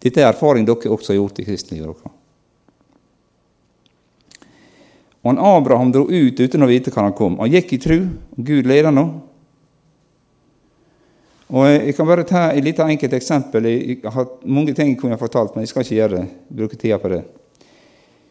Dette 0.00 0.24
er 0.24 0.32
erfaring 0.32 0.64
dere 0.64 0.88
også 0.88 1.12
har 1.12 1.20
gjort 1.20 1.44
i 1.44 1.44
kristenlivet 1.44 1.92
deres. 1.92 2.23
Og 5.24 5.30
han 5.32 5.40
Abraham 5.40 5.92
dro 5.92 6.04
ut 6.04 6.40
uten 6.40 6.62
å 6.62 6.68
vite 6.68 6.92
hvor 6.92 7.06
han 7.06 7.16
kom. 7.16 7.38
Han 7.40 7.48
gikk 7.48 7.72
i 7.72 7.80
tru, 7.80 7.96
og 8.36 8.44
Gud 8.44 8.68
leder 8.68 8.92
nå. 8.92 9.06
Og 11.48 11.66
Jeg 11.66 11.94
kan 11.96 12.06
bare 12.06 12.26
ta 12.28 12.50
et 12.52 12.64
lite 12.64 12.84
enkelt 12.84 13.12
eksempel. 13.12 13.64
Jeg 13.64 13.98
har 14.04 14.28
mange 14.44 14.74
ting 14.74 14.90
jeg 14.92 14.98
kunne 15.00 15.18
fortalt, 15.18 15.54
men 15.54 15.64
jeg 15.64 15.68
skal 15.68 15.82
ikke 15.82 15.94
gjøre 15.94 16.16
det. 16.18 16.26
bruke 16.56 16.76
tida 16.76 16.98
på 16.98 17.08
det. 17.08 17.22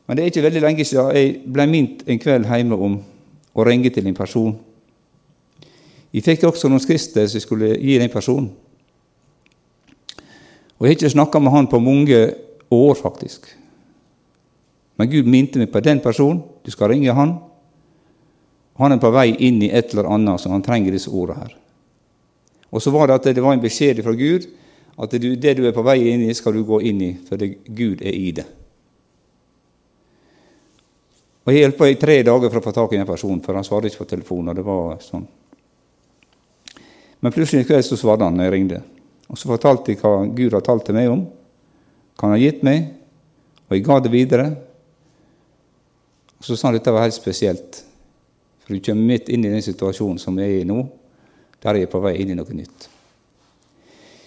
Men 0.07 0.17
det 0.17 0.23
er 0.23 0.29
ikke 0.29 0.43
veldig 0.43 0.61
lenge 0.61 0.85
siden 0.85 1.15
jeg 1.15 1.41
ble 1.53 1.65
minnet 1.67 2.03
en 2.07 2.19
kveld 2.19 2.45
hjemme 2.45 2.75
om 2.75 2.99
å 3.55 3.65
ringe 3.65 3.89
til 3.89 4.07
en 4.07 4.13
person. 4.17 4.53
Jeg 6.13 6.23
fikk 6.23 6.43
også 6.43 6.69
noen 6.69 6.83
skrifter 6.83 7.25
som 7.25 7.39
jeg 7.39 7.47
skulle 7.47 7.77
gi 7.79 7.97
den 7.97 8.09
personen. 8.09 8.51
Og 10.77 10.85
jeg 10.85 10.91
har 10.91 10.97
ikke 10.99 11.09
snakka 11.15 11.39
med 11.39 11.51
han 11.51 11.67
på 11.67 11.79
mange 11.79 12.33
år, 12.69 12.95
faktisk. 12.99 13.47
Men 14.97 15.09
Gud 15.09 15.29
minte 15.29 15.59
meg 15.59 15.71
på 15.73 15.81
den 15.83 16.01
personen. 16.03 16.43
Du 16.63 16.71
skal 16.71 16.91
ringe 16.93 17.13
han. 17.17 17.37
Han 18.77 18.95
er 18.95 19.01
på 19.01 19.11
vei 19.13 19.29
inn 19.45 19.61
i 19.61 19.71
et 19.73 19.93
eller 19.93 20.09
annet, 20.15 20.41
så 20.41 20.49
han 20.49 20.65
trenger 20.65 20.93
disse 20.93 21.11
ordene 21.11 21.43
her. 21.43 21.55
Og 22.73 22.81
så 22.81 22.93
var 22.93 23.09
det 23.09 23.19
at 23.19 23.35
det 23.35 23.43
var 23.43 23.53
en 23.53 23.61
beskjed 23.61 24.01
fra 24.05 24.15
Gud 24.17 24.47
at 24.93 25.13
det 25.13 25.55
du 25.57 25.65
er 25.65 25.73
på 25.73 25.85
vei 25.85 25.99
inn 26.11 26.25
i, 26.27 26.33
skal 26.37 26.53
du 26.53 26.63
gå 26.65 26.79
inn 26.85 27.01
i, 27.01 27.13
for 27.25 27.41
Gud 27.41 28.01
er 28.01 28.13
i 28.13 28.31
det. 28.37 28.45
Og 31.43 31.51
Jeg 31.51 31.65
hjelpa 31.65 31.89
i 31.89 31.99
tre 31.99 32.21
dager 32.23 32.49
for 32.49 32.61
å 32.61 32.63
få 32.63 32.71
tak 32.71 32.93
i 32.93 32.99
en 33.01 33.09
person, 33.09 33.41
for 33.43 33.57
han 33.57 33.65
svarte 33.67 33.89
ikke 33.89 34.05
på 34.05 34.11
telefonen. 34.13 34.49
og 34.49 34.55
det 34.55 34.63
var 34.63 34.99
sånn. 35.01 35.27
Men 37.19 37.31
plutselig 37.31 37.63
en 37.63 37.67
kveld 37.67 37.85
så 37.85 37.97
svarte 37.97 38.23
han 38.23 38.37
når 38.37 38.43
jeg 38.43 38.53
ringte. 38.53 38.81
Og 39.29 39.37
Så 39.37 39.47
fortalte 39.47 39.91
jeg 39.91 39.99
hva 39.99 40.25
Gud 40.27 40.53
har 40.53 40.61
talt 40.61 40.85
til 40.85 40.95
meg 40.95 41.09
om, 41.09 41.25
hva 42.15 42.29
han 42.29 42.37
har 42.37 42.43
gitt 42.43 42.63
meg, 42.63 42.93
og 43.67 43.75
jeg 43.75 43.83
ga 43.83 43.99
det 43.99 44.11
videre. 44.11 44.55
Og 46.43 46.47
Så 46.47 46.57
sa 46.59 46.67
han 46.67 46.75
dette 46.75 46.91
var 46.91 47.05
helt 47.05 47.15
spesielt, 47.15 47.77
for 48.65 48.75
du 48.75 48.83
kommer 48.83 49.13
midt 49.13 49.29
inn 49.31 49.45
i 49.47 49.51
den 49.51 49.63
situasjonen 49.63 50.19
som 50.19 50.35
jeg 50.39 50.57
er 50.57 50.65
i 50.65 50.67
nå, 50.67 50.81
der 51.63 51.79
jeg 51.79 51.87
er 51.87 51.91
på 51.93 52.01
vei 52.03 52.17
inn 52.19 52.33
i 52.33 52.35
noe 52.35 52.51
nytt. 52.51 52.89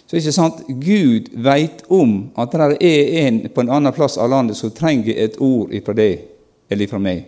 Så 0.08 0.16
ikke 0.16 0.32
sant, 0.32 0.62
Gud 0.80 1.28
veit 1.44 1.84
om 1.92 2.30
at 2.40 2.56
det 2.56 2.78
er 2.88 3.12
en 3.26 3.42
på 3.52 3.60
en 3.60 3.74
annen 3.76 3.92
plass 3.92 4.16
av 4.16 4.32
landet 4.32 4.56
som 4.56 4.72
trenger 4.72 5.12
et 5.12 5.36
ord 5.44 5.76
ifra 5.76 5.92
deg 5.98 6.24
eller 6.72 6.86
ifra 6.86 7.02
meg. 7.04 7.26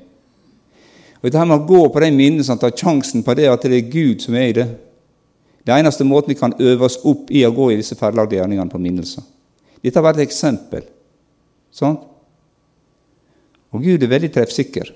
Og 1.20 1.28
Dette 1.28 1.44
med 1.44 1.58
å 1.58 1.68
gå 1.68 1.84
på 1.92 2.00
de 2.00 2.10
minnene, 2.14 2.46
som 2.46 2.56
ta 2.56 2.72
sjansen 2.72 3.26
på 3.26 3.36
det 3.36 3.50
at 3.52 3.68
det 3.68 3.76
er 3.76 3.92
Gud 3.92 4.24
som 4.24 4.40
er 4.40 4.48
i 4.48 4.56
det. 4.56 4.68
Det 5.68 5.76
eneste 5.76 6.08
måten 6.08 6.32
vi 6.32 6.40
kan 6.40 6.56
øve 6.56 6.88
oss 6.88 6.96
opp 7.04 7.28
i 7.28 7.44
å 7.44 7.52
gå 7.52 7.74
i 7.74 7.80
disse 7.82 7.98
ferdiglagte 7.98 8.38
gjerningene 8.38 8.72
på 8.72 8.80
minnelser. 8.80 9.26
Dette 9.84 10.00
har 10.00 10.08
vært 10.08 10.22
et 10.22 10.30
eksempel. 10.30 10.86
Sånn? 11.76 11.98
Og 13.74 13.84
Gud 13.84 14.02
er 14.02 14.10
veldig 14.10 14.30
treffsikker. 14.34 14.90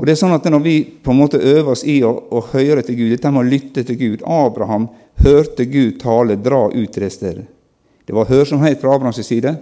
Og 0.00 0.06
det 0.06 0.14
er 0.14 0.20
sånn 0.22 0.32
at 0.32 0.46
Når 0.48 0.62
vi 0.64 0.76
på 1.04 1.12
en 1.12 1.18
måte 1.20 1.36
øver 1.36 1.74
oss 1.74 1.84
i 1.84 1.98
å, 2.06 2.12
å 2.30 2.40
høre 2.52 2.82
til 2.86 2.96
Gud, 2.96 3.10
dette 3.12 3.30
med 3.30 3.42
å 3.42 3.50
lytte 3.50 3.84
til 3.84 3.98
Gud 4.00 4.22
Abraham 4.24 4.88
hørte 5.20 5.66
Gud 5.68 5.98
tale, 6.00 6.38
dra 6.40 6.68
ut 6.72 6.92
til 6.92 7.04
det 7.04 7.12
stedet. 7.12 7.44
Det 8.06 8.16
var 8.16 8.30
hørsomhet 8.30 8.80
fra 8.80 8.94
Abrahams 8.94 9.20
side, 9.26 9.52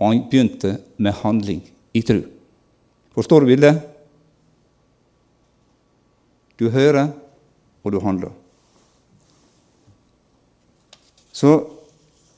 og 0.00 0.06
han 0.08 0.24
begynte 0.28 0.74
med 0.98 1.16
handling 1.22 1.62
i 1.94 2.02
tru. 2.02 2.24
Forstår 3.14 3.44
du 3.44 3.52
bildet? 3.52 3.80
Du 6.60 6.68
hører, 6.68 7.12
og 7.84 7.92
du 7.92 8.00
handler. 8.04 8.34
Så 11.32 11.54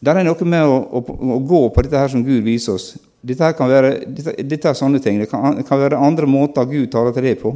det 0.03 0.13
er 0.13 0.27
noe 0.27 0.47
med 0.47 0.69
å, 0.69 0.77
å, 0.79 1.01
å, 1.03 1.39
gå 1.43 1.63
på 1.75 1.83
dette 1.83 1.99
her 1.99 2.11
som 2.13 2.23
Gud 2.27 2.45
viser 2.47 2.77
oss. 2.77 2.93
Dette, 3.23 3.53
kan 3.55 3.71
være, 3.71 3.91
dette, 4.11 4.35
dette 4.43 4.71
er 4.71 4.79
sånne 4.79 4.99
ting. 5.03 5.21
Det 5.23 5.29
kan, 5.31 5.61
kan, 5.63 5.79
være 5.79 6.01
andre 6.03 6.27
måter 6.27 6.67
Gud 6.67 6.89
taler 6.91 7.15
til 7.15 7.29
deg 7.29 7.39
på. 7.39 7.55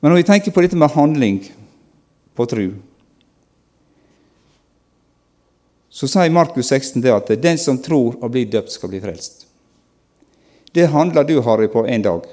Men 0.00 0.12
når 0.12 0.22
vi 0.22 0.28
tenker 0.28 0.54
på 0.54 0.64
dette 0.64 0.78
med 0.80 0.94
handling 0.94 1.42
på 2.36 2.46
tru, 2.48 2.66
så 5.92 6.08
sier 6.08 6.32
Markus 6.32 6.68
16 6.72 7.00
det 7.04 7.12
at 7.12 7.32
den 7.40 7.60
som 7.60 7.80
tror 7.80 8.16
og 8.20 8.32
blir 8.32 8.48
døpt, 8.52 8.72
skal 8.72 8.92
bli 8.92 9.00
frelst. 9.00 9.46
Det 10.76 10.90
handler 10.92 11.24
du, 11.24 11.38
Harry, 11.44 11.68
på 11.72 11.86
en 11.88 12.04
dag. 12.04 12.24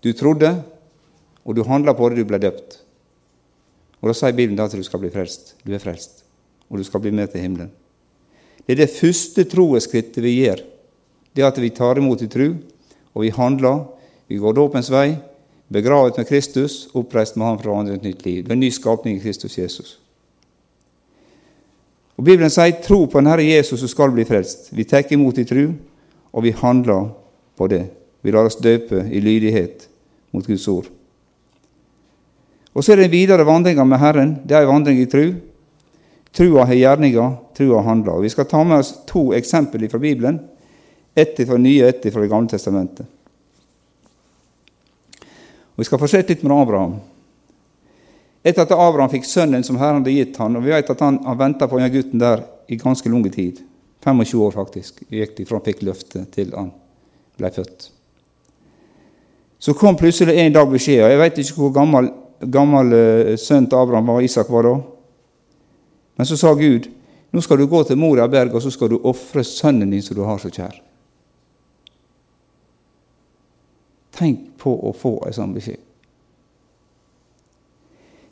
Du 0.00 0.12
trodde, 0.16 0.54
og 1.44 1.56
du 1.56 1.64
handla 1.68 1.92
på 1.96 2.08
det, 2.08 2.20
du 2.20 2.28
ble 2.28 2.40
døpt. 2.40 2.78
Og 4.00 4.08
Da 4.08 4.14
sier 4.16 4.36
Bibelen 4.36 4.60
at 4.60 4.72
du 4.72 4.84
skal 4.84 5.00
bli 5.02 5.12
frelst. 5.12 5.56
Du 5.64 5.72
er 5.74 5.82
frelst, 5.82 6.24
og 6.68 6.80
du 6.80 6.84
skal 6.84 7.04
bli 7.04 7.12
med 7.12 7.32
til 7.32 7.44
himmelen. 7.44 7.72
Det 8.66 8.74
er 8.74 8.82
det 8.82 8.94
første 8.96 9.44
troeskrittet 9.46 10.22
vi 10.24 10.40
gjør. 10.40 10.62
Det 11.36 11.44
at 11.46 11.58
vi 11.62 11.70
tar 11.70 12.00
imot 12.00 12.24
i 12.24 12.30
tru, 12.30 12.48
og 13.14 13.22
vi 13.22 13.30
handler. 13.34 13.84
Vi 14.26 14.40
går 14.42 14.56
dåpens 14.56 14.90
vei, 14.90 15.14
begravet 15.72 16.18
med 16.18 16.26
Kristus, 16.26 16.88
oppreist 16.94 17.36
med 17.36 17.46
Han 17.46 17.60
fra 17.62 17.78
andre 17.78 17.94
et 17.94 18.06
nytt 18.06 18.24
liv. 18.26 18.42
Det 18.42 18.50
er 18.50 18.58
en 18.58 18.64
ny 18.64 18.72
skapning 18.74 19.16
i 19.16 19.22
Kristus 19.22 19.58
Jesus. 19.58 19.98
Og 22.16 22.24
Bibelen 22.24 22.50
sier 22.50 22.80
tro 22.82 23.04
på 23.04 23.20
den 23.20 23.28
Herre 23.30 23.44
Jesus, 23.44 23.80
som 23.82 23.92
skal 23.92 24.14
bli 24.14 24.24
frelst. 24.26 24.72
Vi 24.72 24.86
tar 24.88 25.06
imot 25.12 25.38
i 25.38 25.44
tru, 25.46 25.68
og 26.32 26.42
vi 26.42 26.54
handler 26.56 27.10
på 27.56 27.68
det. 27.70 27.84
Vi 28.24 28.32
lar 28.32 28.48
oss 28.48 28.58
døpe 28.58 29.04
i 29.12 29.20
lydighet 29.20 29.86
mot 30.32 30.46
Guds 30.46 30.66
ord. 30.68 30.88
Og 32.76 32.84
så 32.84 32.92
er 32.92 33.00
det 33.00 33.06
en 33.06 33.14
videre 33.14 33.46
vandringa 33.46 33.84
med 33.84 34.00
Herren. 34.00 34.32
Det 34.44 34.56
er 34.56 34.64
en 34.64 34.72
vandring 34.72 34.98
i 35.00 35.08
tru. 35.08 35.36
Trua 36.32 36.64
har 36.64 36.74
gjerninger, 36.74 37.36
trua 37.56 37.82
handler. 37.86 38.20
Vi 38.20 38.30
skal 38.30 38.48
ta 38.48 38.64
med 38.64 38.78
oss 38.78 38.94
to 39.06 39.32
eksempel 39.34 39.88
fra 39.90 39.98
Bibelen. 39.98 40.40
Ett 41.14 41.46
fra 41.46 41.56
Nye 41.56 41.88
ett 41.88 42.12
fra 42.12 42.20
Det 42.20 42.28
gamle 42.28 42.48
testamentet. 42.48 43.06
Og 45.76 45.80
Vi 45.80 45.84
skal 45.84 45.98
fortsette 45.98 46.32
litt 46.32 46.42
med 46.42 46.56
Abraham. 46.56 46.98
Etter 48.46 48.62
at 48.62 48.72
Abraham 48.72 49.10
fikk 49.10 49.24
sønnen 49.26 49.64
som 49.66 49.76
Herren 49.80 50.00
hadde 50.00 50.12
gitt 50.14 50.36
han, 50.38 50.56
og 50.56 50.62
Vi 50.64 50.70
vet 50.70 50.90
at 50.90 51.00
han 51.00 51.18
har 51.24 51.36
venta 51.36 51.68
på 51.68 51.80
denne 51.80 51.92
gutten 51.92 52.20
der 52.20 52.44
i 52.68 52.76
ganske 52.76 53.10
lang 53.10 53.24
tid. 53.30 53.60
25 54.04 54.40
år, 54.40 54.52
faktisk. 54.54 55.02
gikk 55.10 55.36
de 55.36 55.44
fra 55.44 55.58
han 55.58 55.64
fikk 55.66 55.82
løftet 55.82 56.30
til 56.32 56.52
han 56.54 56.70
ble 57.36 57.50
født. 57.50 57.90
Så 59.58 59.74
kom 59.74 59.96
plutselig 59.96 60.36
en 60.38 60.52
dag 60.52 60.68
beskjed, 60.70 61.02
og 61.02 61.10
jeg 61.10 61.18
vet 61.18 61.38
ikke 61.42 61.58
hvor 61.58 61.72
gammel, 61.74 62.10
gammel 62.52 62.92
uh, 62.92 63.32
sønnen 63.40 63.66
til 63.70 63.80
Abraham 63.80 64.12
var, 64.12 64.20
Isak 64.22 64.52
var 64.52 64.68
da. 64.68 64.74
Men 66.16 66.28
så 66.28 66.38
sa 66.40 66.54
Gud 66.56 66.88
nå 67.34 67.42
skal 67.44 67.58
du 67.60 67.66
gå 67.68 67.82
til 67.84 67.98
Moria 68.00 68.24
berg, 68.30 68.54
og 68.54 68.62
så 68.64 68.70
skal 68.72 68.88
du 68.88 69.00
ofre 69.04 69.42
sønnen 69.44 69.90
din 69.92 70.04
som 70.04 70.16
du 70.16 70.22
har 70.24 70.38
så 70.40 70.48
kjær. 70.48 70.78
Tenk 74.16 74.54
på 74.62 74.72
å 74.72 74.94
få 74.96 75.18
en 75.26 75.36
sånn 75.36 75.52
beskjed. 75.52 75.82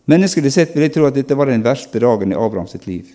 Menneskene 0.09 0.53
sett 0.53 0.73
vil 0.73 0.87
jeg 0.87 0.95
tro 0.95 1.09
at 1.09 1.17
dette 1.17 1.37
var 1.37 1.49
den 1.49 1.65
verste 1.65 2.01
dagen 2.01 2.33
i 2.33 2.39
Abrahams 2.39 2.73
sitt 2.77 2.87
liv. 2.89 3.11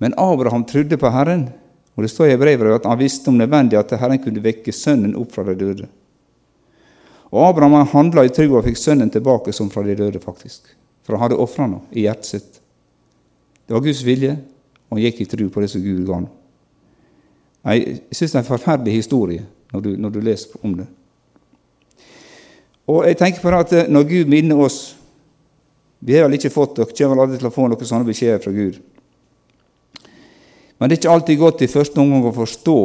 Men 0.00 0.16
Abraham 0.20 0.64
trodde 0.68 0.96
på 1.00 1.12
Herren, 1.12 1.46
og 1.92 2.04
det 2.04 2.12
står 2.12 2.32
i 2.32 2.40
brevet 2.40 2.78
at 2.78 2.88
han 2.88 3.00
visste 3.00 3.28
om 3.28 3.36
nødvendig 3.40 3.76
at 3.80 3.92
Herren 4.00 4.20
kunne 4.20 4.44
vekke 4.44 4.72
sønnen 4.72 5.16
opp 5.20 5.34
fra 5.34 5.44
de 5.48 5.56
døde. 5.60 5.90
Og 7.32 7.50
Abraham 7.50 7.88
handla 7.92 8.24
i 8.24 8.32
trua 8.32 8.60
og 8.60 8.66
fikk 8.68 8.80
sønnen 8.80 9.12
tilbake 9.12 9.52
som 9.56 9.68
fra 9.72 9.84
de 9.84 9.96
døde, 9.96 10.20
faktisk. 10.20 10.72
For 11.04 11.16
han 11.16 11.26
hadde 11.26 11.40
ofra 11.40 11.68
noe 11.68 11.84
i 11.92 12.04
hjertet 12.06 12.28
sitt. 12.28 12.61
Det 13.66 13.74
var 13.74 13.84
Guds 13.84 14.02
vilje, 14.06 14.36
og 14.88 14.96
han 14.96 15.04
gikk 15.04 15.22
i 15.22 15.28
tro 15.30 15.48
på 15.48 15.62
det 15.62 15.70
som 15.72 15.82
Gud 15.84 16.06
ga 16.06 16.20
ham. 16.20 16.30
Jeg 17.62 18.00
syns 18.10 18.32
det 18.32 18.38
er 18.38 18.42
en 18.42 18.48
forferdelig 18.48 18.96
historie 18.96 19.44
når 19.72 19.84
du, 19.84 19.90
når 19.96 20.10
du 20.10 20.20
leser 20.20 20.64
om 20.66 20.74
det. 20.80 20.88
Og 22.90 23.06
jeg 23.06 23.18
tenker 23.20 23.42
på 23.42 23.52
det 23.52 23.60
at 23.62 23.74
eh, 23.78 23.92
når 23.92 24.08
Gud 24.08 24.30
minner 24.30 24.58
oss 24.58 24.96
Vi 26.02 26.16
har 26.16 26.26
vel 26.26 26.34
ikke 26.34 26.50
fått 26.50 26.80
og 26.82 26.90
kommer 26.98 27.20
aldri 27.22 27.36
til 27.38 27.46
å 27.46 27.54
få 27.54 27.68
noen 27.70 27.86
sånne 27.86 28.08
beskjeder 28.08 28.40
fra 28.42 28.50
Gud. 28.50 28.80
Men 30.74 30.90
det 30.90 30.96
er 30.96 30.98
ikke 30.98 31.12
alltid 31.12 31.38
godt 31.38 31.62
i 31.62 31.68
første 31.70 32.00
omgang 32.02 32.24
å 32.26 32.32
forstå 32.34 32.78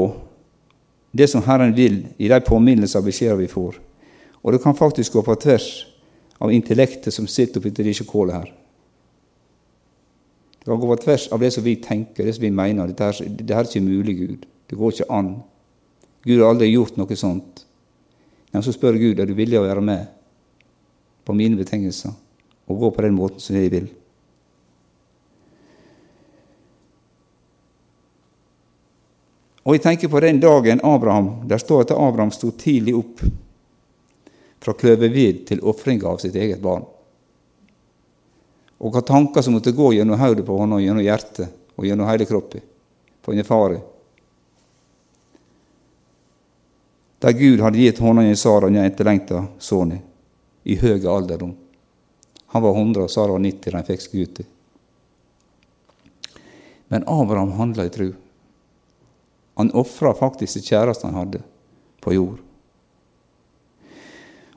det 1.18 1.26
som 1.32 1.42
Herren 1.48 1.74
vil 1.74 1.96
i 2.22 2.30
de 2.30 2.38
påminnelser 2.46 3.02
og 3.02 3.08
beskjeder 3.10 3.40
vi 3.40 3.48
får. 3.50 3.80
Og 4.46 4.54
det 4.54 4.62
kan 4.62 4.78
faktisk 4.78 5.18
gå 5.18 5.24
på 5.26 5.34
tvers 5.42 5.66
av 6.38 6.54
intellektet 6.54 7.10
som 7.16 7.26
sitter 7.26 7.58
oppi 7.58 7.74
disse 7.74 8.06
kålene 8.06 8.44
her. 8.44 8.54
Det 10.68 10.72
kan 10.74 10.80
gå 10.80 10.88
på 10.88 11.04
tvers 11.04 11.28
av 11.32 11.40
det 11.40 11.52
som 11.52 11.64
vi 11.64 11.78
tenker, 11.80 12.26
det 12.26 12.34
som 12.34 12.44
vi 12.44 12.50
mener. 12.52 12.90
Dette 12.92 13.06
er, 13.08 13.28
dette 13.40 13.56
er 13.56 13.68
ikke 13.70 13.82
mulig, 13.86 14.16
Gud. 14.18 14.42
Det 14.68 14.76
går 14.76 14.92
ikke 14.92 15.06
an. 15.16 15.30
Gud 16.28 16.42
har 16.42 16.50
aldri 16.52 16.68
gjort 16.68 16.98
noe 17.00 17.16
sånt. 17.16 17.62
Men 18.52 18.66
så 18.66 18.74
spør 18.76 18.98
Gud 19.00 19.22
er 19.24 19.30
du 19.30 19.32
villig 19.38 19.56
å 19.62 19.64
være 19.64 19.86
med 19.88 20.10
på 21.24 21.36
mine 21.40 21.56
betingelser 21.56 22.12
og 22.68 22.84
gå 22.84 22.90
på 22.98 23.06
den 23.06 23.16
måten 23.16 23.40
som 23.40 23.56
jeg 23.56 23.72
vil. 23.72 23.88
Og 29.64 29.78
jeg 29.78 29.86
tenker 29.88 30.12
på 30.12 30.20
den 30.20 30.44
dagen 30.44 30.84
Abraham, 30.84 31.48
Der 31.48 31.64
står 31.64 31.88
at 31.88 31.96
Abraham 31.96 32.36
sto 32.36 32.52
tidlig 32.52 32.98
opp 33.00 33.24
fra 34.60 34.76
kløvervid 34.76 35.46
til 35.48 35.64
ofringa 35.64 36.12
av 36.12 36.20
sitt 36.20 36.36
eget 36.36 36.60
barn. 36.60 36.84
Og 38.78 38.94
hva 38.94 39.02
tanker 39.02 39.42
som 39.42 39.56
måtte 39.58 39.74
gå 39.74 39.92
gjennom 39.96 40.20
hodet 40.20 40.46
på 40.46 40.58
henne, 40.62 40.82
gjennom 40.84 41.06
hjertet 41.06 41.78
og 41.78 41.86
gjennom 41.88 42.10
hele 42.10 42.28
kroppen 42.30 42.66
på 43.26 43.34
en 43.34 43.48
fare. 43.48 43.80
Der 47.20 47.34
Gud 47.34 47.64
hadde 47.66 47.82
gitt 47.82 48.00
hånda 48.00 48.28
i 48.30 48.36
Sara 48.38 48.70
den 48.70 48.84
etterlengta 48.84 49.48
sønnen 49.60 50.04
i 50.64 50.76
høy 50.78 51.02
alderdom. 51.10 51.56
Han 52.54 52.64
var 52.64 52.78
100, 52.78 53.04
og 53.04 53.12
Sara 53.12 53.34
var 53.34 53.42
90 53.44 53.72
da 53.72 53.78
han 53.80 53.88
fikk 53.88 54.06
gutten. 54.12 54.46
ut. 54.46 54.54
Men 56.88 57.04
Abraham 57.08 57.52
handla 57.52 57.86
i 57.86 57.90
tru. 57.90 58.14
Han 59.58 59.72
ofra 59.72 60.14
faktisk 60.14 60.60
det 60.60 60.68
kjæreste 60.70 61.08
han 61.08 61.18
hadde 61.18 61.42
på 62.02 62.14
jord. 62.14 62.38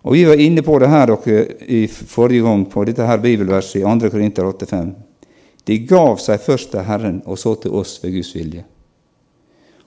Og 0.03 0.15
Vi 0.17 0.25
var 0.25 0.41
inne 0.41 0.63
på 0.65 0.79
det 0.81 0.89
her 0.89 1.11
dere, 1.13 1.45
i 1.69 1.87
forrige 1.87 2.45
gang, 2.47 2.65
på 2.71 2.85
dette 2.89 3.05
her 3.05 3.21
bibelverset 3.21 3.83
i 3.83 3.85
2. 3.85 4.11
Korinter 4.11 4.49
8,5. 4.49 4.93
De 5.69 5.77
gav 5.85 6.17
seg 6.23 6.41
først 6.41 6.71
til 6.73 6.87
Herren, 6.87 7.21
og 7.27 7.39
så 7.39 7.53
til 7.61 7.75
oss 7.77 7.99
ved 8.03 8.15
Guds 8.17 8.33
vilje. 8.35 8.65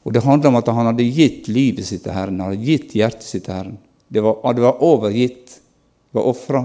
Og 0.03 0.13
Det 0.13 0.23
handler 0.23 0.51
om 0.51 0.59
at 0.59 0.67
han 0.67 0.85
hadde 0.91 1.09
gitt 1.15 1.47
livet 1.47 1.87
sitt 1.87 2.03
til 2.03 2.13
Herren, 2.13 2.39
han 2.39 2.53
hadde 2.53 2.65
gitt 2.67 2.93
hjertet 2.93 3.25
sitt 3.25 3.45
til 3.47 3.55
Herren. 3.55 3.77
Det 4.07 4.21
var, 4.21 4.53
det 4.53 4.61
var 4.61 4.83
overgitt, 4.83 5.57
det 5.57 6.19
var 6.19 6.29
ofra. 6.29 6.63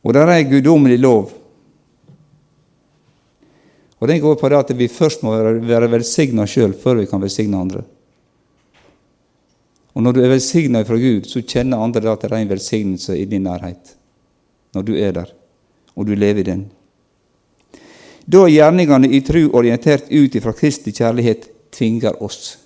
Og 0.00 0.16
der 0.16 0.24
er 0.24 0.38
ei 0.38 0.48
guddommelig 0.48 0.96
lov. 1.02 1.34
Og 4.00 4.08
Den 4.08 4.20
går 4.20 4.38
på 4.40 4.48
det 4.48 4.56
at 4.56 4.70
vi 4.78 4.88
først 4.88 5.22
må 5.22 5.34
være 5.36 5.90
velsigna 5.92 6.46
sjøl 6.48 6.72
før 6.72 7.02
vi 7.02 7.10
kan 7.10 7.20
velsigne 7.20 7.58
andre. 7.60 7.82
Og 9.94 10.02
Når 10.02 10.12
du 10.12 10.20
er 10.22 10.30
velsigna 10.30 10.82
fra 10.86 10.96
Gud, 10.96 11.26
så 11.26 11.42
kjenner 11.42 11.82
andre 11.82 12.12
at 12.12 12.22
det 12.22 12.30
er 12.30 12.36
en 12.38 12.52
velsignelse 12.52 13.16
i 13.18 13.24
din 13.24 13.42
nærhet. 13.42 13.96
Når 14.74 14.82
du 14.82 14.94
er 14.94 15.12
der, 15.12 15.32
og 15.96 16.06
du 16.06 16.14
lever 16.14 16.40
i 16.40 16.46
den. 16.46 16.68
Da 18.30 18.44
er 18.44 18.54
gjerningene 18.54 19.10
i 19.10 19.20
tru 19.26 19.48
orientert 19.58 20.10
ut 20.10 20.34
ifra 20.38 20.52
Kristi 20.54 20.92
kjærlighet 20.94 21.48
tvinger 21.74 22.22
oss. 22.22 22.58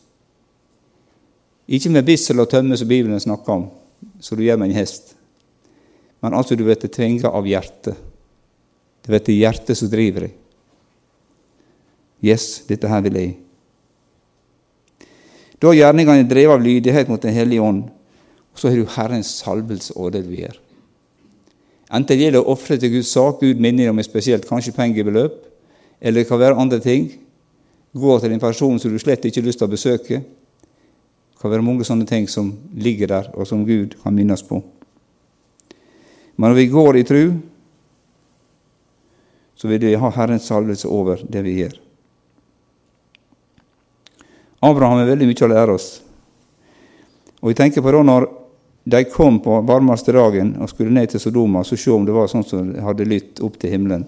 Ikke 1.64 1.88
med 1.88 2.04
bissel 2.04 2.42
og 2.42 2.50
tømme, 2.50 2.76
som 2.76 2.88
Bibelen 2.88 3.20
snakker 3.20 3.52
om, 3.52 3.68
som 4.20 4.36
du 4.36 4.44
gjør 4.44 4.58
med 4.60 4.70
en 4.70 4.80
hest. 4.82 5.14
Men 6.20 6.34
altså, 6.36 6.56
du 6.56 6.64
blir 6.64 6.76
tvinga 6.76 7.30
av 7.32 7.48
hjertet. 7.48 7.96
Det 9.04 9.12
blir 9.12 9.38
hjertet 9.38 9.78
som 9.78 9.88
driver 9.92 10.26
deg. 10.26 10.36
Yes, 12.24 12.64
dette 12.68 12.88
her 12.88 13.02
vil 13.04 13.18
jeg. 13.20 13.32
Da 15.64 15.70
er 15.72 15.78
gjerningene 15.78 16.28
drevet 16.28 16.58
av 16.58 16.60
lydighet 16.60 17.08
mot 17.08 17.22
Den 17.22 17.32
hellige 17.32 17.64
ånd, 17.64 17.86
og 18.52 18.60
så 18.60 18.68
har 18.68 18.76
du 18.76 18.90
Herrens 18.98 19.30
salvelse 19.40 19.94
og 19.96 20.12
det 20.12 20.26
du 20.26 20.34
gjør. 20.36 20.58
Enten 21.88 22.10
det 22.10 22.18
gjelder 22.20 22.42
å 22.42 22.52
ofre 22.52 22.76
til 22.76 22.92
Guds 22.92 23.12
sak, 23.14 23.40
Gud 23.40 23.62
minner 23.62 23.88
om 23.88 24.00
et 24.02 24.04
spesielt, 24.04 24.44
kanskje 24.44 24.74
pengebeløp, 24.76 25.38
eller 26.02 26.20
det 26.20 26.28
kan 26.28 26.40
være 26.42 26.58
andre 26.60 26.80
ting. 26.84 27.06
Gå 27.96 28.18
til 28.20 28.34
en 28.34 28.42
person 28.42 28.76
som 28.82 28.92
du 28.92 29.00
slett 29.00 29.24
ikke 29.24 29.40
har 29.40 29.46
lyst 29.46 29.62
til 29.62 29.68
å 29.68 29.72
besøke. 29.72 30.18
Det 30.20 31.40
kan 31.40 31.52
være 31.54 31.64
mange 31.64 31.86
sånne 31.88 32.04
ting 32.08 32.28
som 32.28 32.50
ligger 32.76 33.08
der, 33.14 33.30
og 33.32 33.48
som 33.48 33.64
Gud 33.64 33.96
kan 34.02 34.16
minnes 34.16 34.44
på. 34.44 34.60
Men 36.36 36.50
når 36.50 36.58
vi 36.58 36.66
går 36.74 36.98
i 36.98 37.06
tru, 37.08 37.22
så 39.56 39.70
vil 39.70 39.80
vi 39.86 39.96
ha 39.96 40.12
Herrens 40.12 40.50
salvelse 40.50 40.92
over 40.92 41.24
det 41.24 41.44
vi 41.46 41.56
gjør. 41.62 41.83
Abraham 44.64 45.02
har 45.02 45.10
veldig 45.12 45.28
mye 45.28 45.44
å 45.44 45.50
lære 45.52 45.76
oss. 45.76 45.88
Og 47.42 47.52
jeg 47.52 47.58
tenker 47.58 47.84
på 47.84 47.92
da 47.92 48.00
når 48.06 48.26
de 48.84 49.00
kom 49.12 49.38
på 49.44 49.58
varmeste 49.68 50.12
dagen 50.16 50.54
og 50.60 50.70
skulle 50.72 50.92
ned 50.92 51.12
til 51.12 51.20
Sodoma 51.20 51.64
så 51.64 51.76
se 51.76 51.92
om 51.92 52.04
det 52.04 52.14
var 52.16 52.30
sånn 52.32 52.44
som 52.44 52.70
hadde 52.84 53.08
lytt 53.08 53.40
opp 53.44 53.58
til 53.60 53.74
himmelen. 53.74 54.06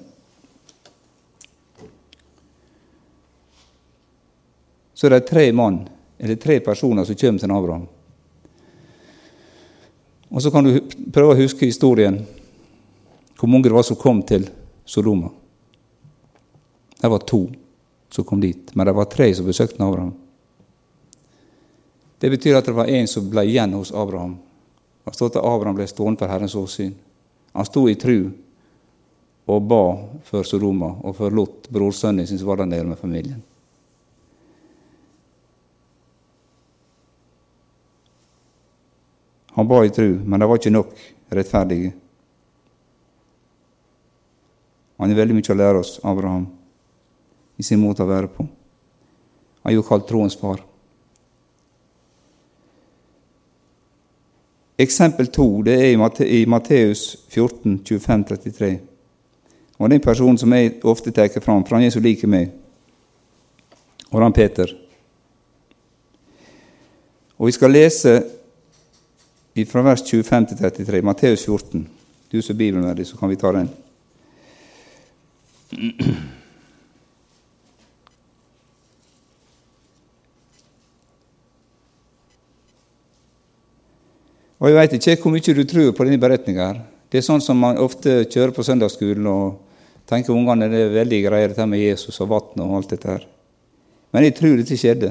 Så 4.96 5.12
det 5.12 5.20
er 5.20 5.28
tre 5.28 5.44
mann, 5.52 5.82
eller 6.16 6.40
tre 6.40 6.56
personer 6.64 7.04
som 7.04 7.16
kommer 7.20 7.44
til 7.44 7.52
Abraham. 7.52 7.86
Og 10.32 10.42
så 10.42 10.50
kan 10.50 10.64
du 10.64 10.78
prøve 11.12 11.34
å 11.34 11.40
huske 11.40 11.68
historien, 11.68 12.22
hvor 13.36 13.52
mange 13.52 13.68
det 13.68 13.76
var 13.76 13.84
som 13.84 14.00
kom 14.00 14.24
til 14.24 14.48
Sodoma. 14.88 15.28
Det 16.96 17.12
var 17.12 17.28
to 17.28 17.44
som 18.08 18.24
kom 18.24 18.40
dit, 18.40 18.72
men 18.72 18.88
det 18.88 18.96
var 18.96 19.12
tre 19.12 19.28
som 19.36 19.44
besøkte 19.44 19.84
Abraham. 19.84 20.14
Det 22.18 22.30
betyr 22.30 22.56
at 22.56 22.64
det 22.64 22.72
var 22.76 22.88
en 22.88 23.08
som 23.08 23.28
ble 23.30 23.44
igjen 23.44 23.74
hos 23.76 23.92
Abraham. 23.92 24.38
Det 25.04 25.14
står 25.14 25.34
at 25.34 25.42
Abraham 25.42 25.76
ble 25.76 25.86
stående 25.86 26.22
for 26.22 26.32
Herrens 26.32 26.56
åsyn. 26.56 26.94
Han 27.52 27.68
sto 27.68 27.84
i 27.88 27.96
tru 28.00 28.30
og 29.46 29.68
ba 29.70 29.82
for 30.26 30.46
Sodoma 30.46 30.88
og 31.06 31.14
for 31.16 31.30
Lot, 31.30 31.68
brorsønnen 31.70 32.26
sin, 32.26 32.38
som 32.38 32.48
var 32.48 32.62
der 32.62 32.70
nede 32.70 32.88
med 32.88 32.98
familien. 32.98 33.42
Han 39.56 39.68
ba 39.68 39.84
i 39.84 39.90
tru, 39.90 40.18
men 40.24 40.40
det 40.40 40.48
var 40.48 40.58
ikke 40.58 40.74
nok 40.74 40.90
rettferdige. 41.32 41.94
Han 44.96 45.12
har 45.12 45.20
veldig 45.20 45.36
mye 45.36 45.52
å 45.52 45.56
lære 45.56 45.80
oss, 45.80 45.94
Abraham, 46.04 46.44
i 47.56 47.64
sin 47.64 47.80
måte 47.80 48.04
å 48.04 48.10
være 48.10 48.28
på. 48.32 48.44
Han 49.62 49.72
er 49.72 49.76
jo 49.78 49.86
kalt 49.86 50.08
troens 50.08 50.36
far. 50.36 50.60
Eksempel 54.78 55.26
to 55.26 55.62
det 55.62 55.74
er 55.80 56.24
i 56.26 56.44
Matteus 56.44 57.16
14, 57.28 57.80
25-33. 57.84 58.76
Og 59.78 59.90
Det 59.90 59.94
er 59.94 59.98
en 59.98 60.04
person 60.04 60.38
som 60.38 60.52
jeg 60.52 60.72
ofte 60.84 61.10
tar 61.10 61.40
fram, 61.40 61.64
for 61.64 61.76
han 61.76 61.84
er 61.84 61.90
så 61.90 62.00
lik 62.00 62.24
meg. 62.24 62.50
Og 64.10 64.22
han 64.22 64.32
Peter. 64.32 64.66
Og 67.38 67.46
Vi 67.46 67.52
skal 67.52 67.70
lese 67.70 68.22
fra 69.66 69.82
vers 69.82 70.02
25 70.02 70.46
33, 70.58 71.02
Matteus 71.02 71.44
14. 71.44 71.88
Du 72.32 72.42
som 72.42 72.54
er 72.54 72.58
bibelverdig, 72.58 73.06
så 73.06 73.16
kan 73.16 73.28
vi 73.28 73.36
ta 73.36 73.52
den. 73.52 73.70
Og 84.56 84.70
Jeg 84.70 84.76
veit 84.76 84.94
ikke 84.96 85.16
hvor 85.20 85.34
mye 85.34 85.54
du 85.54 85.64
tror 85.68 85.92
på 85.92 86.04
denne 86.06 86.20
beretninga. 86.20 86.70
Det 87.12 87.20
er 87.20 87.24
sånn 87.26 87.42
som 87.44 87.58
man 87.60 87.78
ofte 87.78 88.22
kjører 88.24 88.54
på 88.56 88.64
søndagsskolen 88.64 89.26
og 89.28 89.58
tenker 90.08 90.32
ungene 90.32 90.68
det 90.70 90.80
er 90.86 90.94
veldig 90.94 91.18
greier, 91.26 91.50
dette 91.52 91.66
med 91.68 91.82
Jesus 91.82 92.20
og 92.24 92.30
vann 92.30 92.62
og 92.64 92.76
alt 92.78 92.94
dette 92.94 93.10
her. 93.10 93.26
Men 94.14 94.24
jeg 94.24 94.36
tror 94.38 94.56
dette 94.56 94.78
skjedde. 94.80 95.10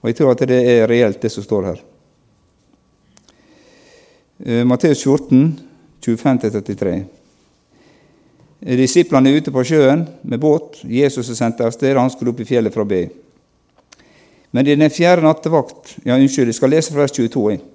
Og 0.00 0.08
jeg 0.08 0.16
tror 0.16 0.32
at 0.32 0.46
det 0.48 0.60
er 0.60 0.88
reelt, 0.88 1.20
det 1.20 1.32
som 1.32 1.44
står 1.44 1.68
her. 1.68 1.82
Eh, 4.44 4.64
Matteus 4.64 5.04
14, 5.04 5.44
25-33. 6.04 6.96
Disiplene 8.80 9.28
er 9.28 9.42
ute 9.42 9.52
på 9.52 9.64
sjøen 9.68 10.06
med 10.24 10.40
båt. 10.40 10.80
Jesus 10.88 11.28
er 11.28 11.36
sendt 11.36 11.60
av 11.60 11.74
sted, 11.76 11.96
han 11.96 12.12
skulle 12.12 12.32
opp 12.32 12.40
i 12.40 12.48
fjellet 12.48 12.72
for 12.72 12.86
å 12.86 12.88
be. 12.88 13.02
Men 14.54 14.64
i 14.64 14.76
den 14.78 14.92
fjerde 14.92 15.26
nattevakt 15.26 15.96
Ja, 16.06 16.14
unnskyld, 16.14 16.48
jeg 16.48 16.56
skal 16.56 16.72
lese 16.72 16.92
fra 16.94 17.04
vers 17.04 17.12
22. 17.12 17.73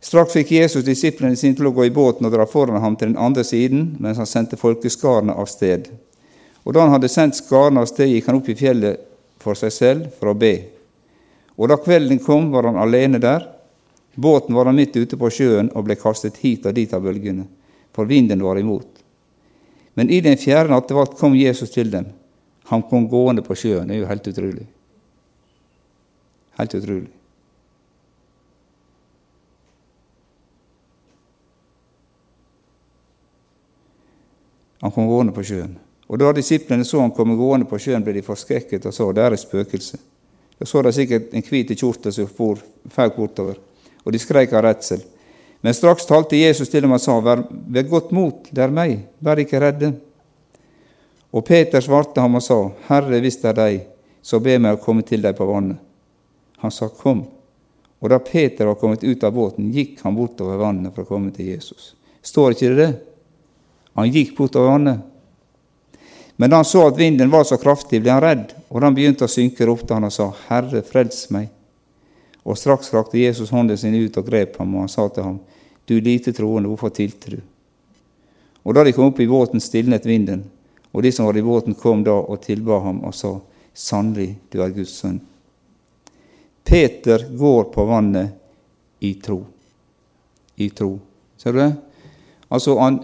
Straks 0.00 0.32
fikk 0.32 0.54
Jesus 0.56 0.84
disiplene 0.84 1.36
sine 1.36 1.58
til 1.58 1.68
å 1.68 1.74
gå 1.76 1.84
i 1.84 1.92
båten 1.92 2.24
og 2.24 2.32
dra 2.32 2.46
foran 2.48 2.80
ham 2.80 2.96
til 2.96 3.10
den 3.10 3.20
andre 3.20 3.44
siden, 3.44 3.98
mens 4.00 4.16
han 4.20 4.28
sendte 4.28 4.56
folkeskarene 4.56 5.36
av 5.36 5.48
sted. 5.50 5.90
Og 6.64 6.72
da 6.72 6.86
han 6.86 6.94
hadde 6.94 7.10
sendt 7.12 7.36
skarene 7.36 7.82
av 7.84 7.88
sted, 7.90 8.08
gikk 8.08 8.30
han 8.30 8.40
opp 8.40 8.48
i 8.48 8.56
fjellet 8.56 9.04
for 9.40 9.58
seg 9.58 9.74
selv 9.74 10.08
for 10.16 10.32
å 10.32 10.36
be. 10.36 10.54
Og 11.60 11.68
da 11.68 11.76
kvelden 11.80 12.20
kom, 12.24 12.48
var 12.52 12.68
han 12.68 12.80
alene 12.80 13.20
der. 13.20 13.44
Båten 14.16 14.56
var 14.56 14.68
han 14.68 14.80
midt 14.80 14.96
ute 14.96 15.20
på 15.20 15.30
sjøen 15.32 15.68
og 15.76 15.84
ble 15.86 15.98
kastet 16.00 16.40
hit 16.40 16.64
og 16.66 16.74
dit 16.76 16.92
av 16.96 17.04
bølgene, 17.04 17.44
for 17.92 18.08
vinden 18.08 18.42
var 18.44 18.58
imot. 18.60 18.88
Men 20.00 20.10
i 20.10 20.22
den 20.24 20.40
fjerde 20.40 20.72
nattevakt 20.72 21.18
kom 21.20 21.36
Jesus 21.36 21.72
til 21.76 21.92
dem. 21.92 22.08
Han 22.72 22.82
kom 22.88 23.08
gående 23.10 23.44
på 23.44 23.56
sjøen. 23.58 23.88
Det 23.88 23.98
er 23.98 24.04
jo 24.04 24.10
helt 24.10 24.28
utrolig. 24.32 24.66
Helt 26.56 26.76
utrolig. 26.78 27.08
Han 34.80 34.92
kom 34.94 35.08
gående 35.08 35.34
på 35.36 35.44
sjøen. 35.44 35.76
Og 36.10 36.18
Da 36.18 36.32
disiplene 36.34 36.84
så 36.84 37.00
han 37.00 37.12
komme 37.14 37.36
gående 37.38 37.68
på 37.70 37.78
sjøen, 37.78 38.02
ble 38.02 38.16
de 38.16 38.26
forskrekket 38.26 38.86
og 38.88 38.94
sa 38.94 39.06
det 39.12 39.22
er 39.22 39.36
et 39.36 39.42
spøkelse. 39.42 39.98
Da 40.58 40.66
så 40.66 40.82
de 40.82 40.92
sikkert 40.92 41.34
en 41.34 41.44
hvit 41.46 41.70
kjortel 41.78 42.12
som 42.12 42.28
for 42.28 42.58
fauk 42.90 43.16
bortover, 43.16 43.56
og 44.04 44.12
de 44.12 44.18
skreik 44.18 44.52
av 44.52 44.64
redsel. 44.66 45.00
Men 45.60 45.76
straks 45.76 46.08
talte 46.08 46.36
Jesus 46.36 46.68
til 46.68 46.82
dem 46.82 46.92
og 46.96 47.00
sa, 47.00 47.18
vær 47.20 47.44
vær 47.48 47.88
godt 47.88 48.12
mot, 48.16 48.48
det 48.50 48.64
er 48.64 48.72
meg, 48.72 48.96
vær 49.20 49.40
ikke 49.40 49.60
redde. 49.60 49.92
Og 51.30 51.44
Peter 51.46 51.80
svarte 51.84 52.20
ham 52.20 52.40
og 52.40 52.42
sa, 52.42 52.58
Herre, 52.88 53.20
hvis 53.20 53.38
det 53.42 53.52
er 53.52 53.58
deg, 53.58 53.84
så 54.22 54.40
be 54.40 54.56
meg 54.58 54.76
å 54.76 54.82
komme 54.82 55.04
til 55.06 55.22
deg 55.22 55.36
på 55.36 55.46
vannet. 55.46 55.78
Han 56.64 56.72
sa, 56.74 56.88
kom. 56.88 57.22
Og 58.00 58.10
da 58.10 58.18
Peter 58.24 58.66
var 58.66 58.80
kommet 58.80 59.04
ut 59.04 59.24
av 59.24 59.36
båten, 59.36 59.70
gikk 59.72 60.00
han 60.04 60.16
bortover 60.16 60.58
vannet 60.60 60.92
for 60.96 61.04
å 61.04 61.12
komme 61.12 61.30
til 61.36 61.52
Jesus. 61.52 61.92
Står 62.24 62.56
ikke 62.56 62.72
det 62.72 62.80
det? 62.80 62.90
Han 63.98 64.10
gikk 64.10 64.36
bortover 64.36 64.74
vannet. 64.74 65.06
Men 66.40 66.50
da 66.50 66.56
han 66.56 66.64
så 66.64 66.86
at 66.88 66.96
vinden 66.96 67.30
var 67.30 67.44
så 67.44 67.58
kraftig, 67.60 68.00
ble 68.00 68.14
han 68.14 68.22
redd, 68.24 68.52
og 68.70 68.80
han 68.80 68.94
begynte 68.96 69.26
å 69.26 69.30
synke, 69.30 69.66
ropte 69.68 69.92
han 69.92 70.06
og 70.08 70.14
sa, 70.14 70.30
Herre, 70.48 70.80
frels 70.86 71.26
meg. 71.34 71.50
Og 72.48 72.56
straks 72.56 72.92
rakte 72.94 73.20
Jesus 73.20 73.52
hånden 73.52 73.76
sin 73.76 73.98
ut 73.98 74.16
og 74.16 74.24
grep 74.24 74.56
ham, 74.56 74.72
og 74.74 74.86
han 74.86 74.92
sa 74.92 75.08
til 75.12 75.26
ham, 75.26 75.40
Du 75.84 76.00
lite 76.00 76.32
troende, 76.32 76.70
hvorfor 76.70 76.94
tilte 76.94 77.34
du? 77.34 77.40
Og 78.62 78.74
da 78.74 78.84
de 78.84 78.92
kom 78.96 79.10
opp 79.10 79.20
i 79.20 79.28
båten, 79.28 79.60
stilnet 79.60 80.06
vinden, 80.06 80.46
og 80.92 81.02
de 81.02 81.12
som 81.12 81.26
var 81.26 81.36
i 81.36 81.44
båten, 81.44 81.74
kom 81.74 82.04
da 82.06 82.14
og 82.16 82.40
tilba 82.44 82.80
ham 82.86 83.02
og 83.04 83.14
sa, 83.14 83.34
Sannelig, 83.74 84.34
du 84.50 84.62
er 84.64 84.72
Guds 84.74 84.96
sønn. 84.96 85.20
Peter 86.64 87.28
går 87.36 87.68
på 87.74 87.84
vannet 87.84 88.32
i 89.04 89.14
tro. 89.20 89.42
I 90.56 90.68
tro. 90.70 90.94
Ser 91.36 91.52
du 91.52 91.60
det? 91.62 91.72
Altså, 92.48 92.76
han, 92.78 92.98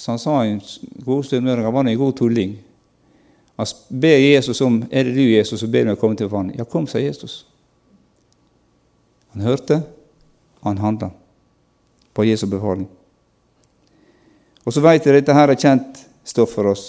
så 0.00 0.14
han 0.14 0.18
sa 0.18 0.44
en 0.44 0.60
god 1.04 1.24
stund 1.24 1.44
med 1.44 1.58
han 1.58 1.72
var 1.74 1.84
en 1.84 1.98
god 1.98 2.16
tulling. 2.16 2.58
Han 3.56 3.66
ber 3.88 4.16
Jesus 4.16 4.60
om 4.60 4.84
er 4.90 5.04
det 5.04 5.12
du, 5.14 5.20
Jesus, 5.20 5.60
som 5.60 5.70
ber 5.70 5.84
meg 5.84 5.98
komme 6.00 6.16
til 6.16 6.30
vannet. 6.32 6.56
Ja, 6.56 6.64
kom, 6.64 6.86
sa 6.88 6.98
Jesus. 6.98 7.42
Han 9.34 9.44
hørte, 9.44 9.82
han 10.64 10.80
handla 10.80 11.10
på 12.16 12.24
Jesu 12.24 12.46
befaling. 12.48 12.88
Og 14.64 14.72
så 14.72 14.80
vet 14.80 15.04
jeg 15.04 15.18
dette 15.18 15.36
her 15.36 15.52
er 15.52 15.60
kjent 15.60 16.00
stoff 16.24 16.56
for 16.56 16.72
oss. 16.72 16.86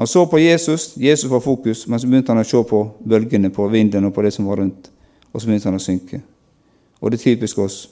Han 0.00 0.08
så 0.08 0.24
på 0.30 0.40
Jesus, 0.40 0.94
Jesus 0.96 1.28
var 1.28 1.44
fokus, 1.44 1.84
men 1.86 2.00
så 2.00 2.08
begynte 2.08 2.32
han 2.32 2.40
å 2.40 2.48
se 2.48 2.64
på 2.72 2.80
bølgene, 3.04 3.52
på 3.52 3.68
vinden 3.68 4.08
og 4.08 4.16
på 4.16 4.24
det 4.24 4.32
som 4.32 4.48
var 4.48 4.62
rundt. 4.62 4.88
Og 5.34 5.42
så 5.42 5.50
begynte 5.50 5.68
han 5.68 5.76
å 5.76 5.84
synke. 5.84 6.22
Og 7.02 7.12
det 7.12 7.20
er 7.20 7.26
typisk 7.26 7.60
oss. 7.60 7.82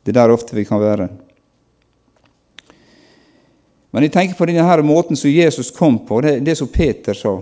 Det 0.00 0.16
er 0.16 0.22
der 0.22 0.32
ofte 0.32 0.56
vi 0.56 0.64
kan 0.64 0.80
være. 0.80 1.10
Men 3.94 4.02
jeg 4.02 4.10
tenker 4.10 4.34
på 4.34 4.46
denne 4.50 4.64
her 4.66 4.80
måten 4.82 5.14
som 5.14 5.30
Jesus 5.30 5.68
kom 5.70 6.00
på, 6.02 6.16
det, 6.24 6.40
det 6.42 6.56
som 6.58 6.66
Peter 6.66 7.14
sa. 7.14 7.36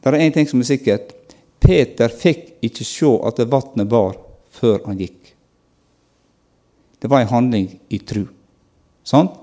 Det 0.00 0.08
er 0.14 0.24
én 0.24 0.32
ting 0.32 0.48
som 0.48 0.62
er 0.62 0.68
sikkert. 0.70 1.12
Peter 1.60 2.08
fikk 2.08 2.64
ikke 2.64 2.86
se 2.88 3.10
at 3.28 3.42
vannet 3.52 3.90
bar, 3.92 4.16
før 4.56 4.78
han 4.86 4.96
gikk. 4.96 5.34
Det 6.96 7.12
var 7.12 7.26
en 7.26 7.34
handling 7.34 7.68
i 7.92 8.00
tru. 8.00 8.24
Sant? 9.04 9.36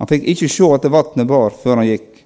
Han 0.00 0.08
fikk 0.08 0.24
ikke 0.32 0.48
se 0.56 0.70
at 0.72 0.88
vannet 0.88 1.28
bar, 1.28 1.52
før 1.52 1.82
han 1.82 1.90
gikk. 1.90 2.24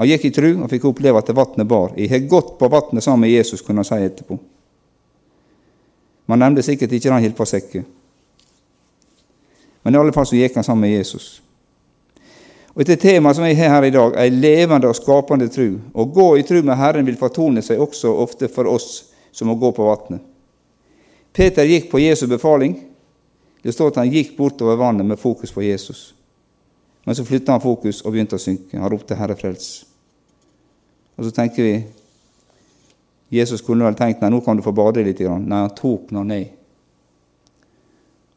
Han 0.00 0.10
gikk 0.10 0.26
i 0.26 0.34
tru 0.34 0.50
og 0.56 0.66
fikk 0.74 0.90
oppleve 0.90 1.22
at 1.22 1.30
vannet 1.30 1.70
bar. 1.70 1.94
Jeg 1.94 2.10
har 2.10 2.26
gått 2.26 2.56
på 2.58 2.74
vannet 2.74 3.06
sammen 3.06 3.28
med 3.28 3.36
Jesus, 3.36 3.62
kunne 3.62 3.86
han 3.86 3.92
si 3.92 4.02
etterpå. 4.02 4.42
Man 6.26 6.42
nevnte 6.42 6.62
sikkert 6.62 6.92
ikke 6.92 7.10
den 7.10 7.22
hilpasekket. 7.22 7.84
Men 9.82 9.94
i 9.94 9.98
alle 9.98 10.12
fall 10.12 10.26
så 10.26 10.38
gikk 10.38 10.56
han 10.58 10.64
sammen 10.66 10.88
med 10.88 10.96
Jesus. 10.96 11.42
Og 12.74 12.82
Etter 12.82 12.98
temaet 13.00 13.38
som 13.38 13.46
jeg 13.46 13.56
har 13.56 13.70
her 13.72 13.86
i 13.88 13.92
dag, 13.94 14.16
er 14.18 14.34
levende 14.34 14.90
og 14.90 14.98
skapende 14.98 15.46
tru. 15.48 15.78
Å 15.94 16.04
gå 16.12 16.26
i 16.36 16.42
tru 16.44 16.58
med 16.60 16.76
Herren 16.76 17.06
vil 17.06 17.16
fortone 17.16 17.62
seg 17.64 17.80
også 17.80 18.10
ofte 18.20 18.50
for 18.52 18.68
oss 18.68 19.06
som 19.32 19.48
må 19.48 19.54
gå 19.60 19.70
på 19.72 19.86
vannet. 19.86 20.20
Peter 21.32 21.64
gikk 21.68 21.88
på 21.92 22.02
Jesu 22.02 22.26
befaling. 22.28 22.74
Det 23.62 23.72
står 23.72 23.94
at 23.94 24.02
han 24.02 24.12
gikk 24.12 24.34
bortover 24.36 24.76
vannet 24.80 25.06
med 25.08 25.20
fokus 25.20 25.54
på 25.54 25.64
Jesus. 25.64 26.10
Men 27.06 27.14
så 27.14 27.24
flytta 27.24 27.54
han 27.54 27.62
fokus 27.64 28.02
og 28.02 28.12
begynte 28.12 28.36
å 28.36 28.42
synke. 28.42 28.76
Han 28.76 28.90
ropte 28.90 29.14
'Herre, 29.14 29.36
frels'. 29.38 29.84
Og 31.16 31.24
så 31.24 31.30
tenker 31.30 31.62
vi 31.62 31.84
Jesus 33.28 33.62
kunne 33.66 33.86
vel 33.86 33.96
tenkt 33.98 34.22
nei, 34.22 34.30
nå 34.30 34.40
kan 34.44 34.58
du 34.58 34.62
få 34.62 34.72
bade 34.76 35.02
litt. 35.02 35.20
Nei, 35.20 35.62
han 35.64 35.74
tok 35.74 36.12
henne 36.12 36.24
ned. 36.28 36.52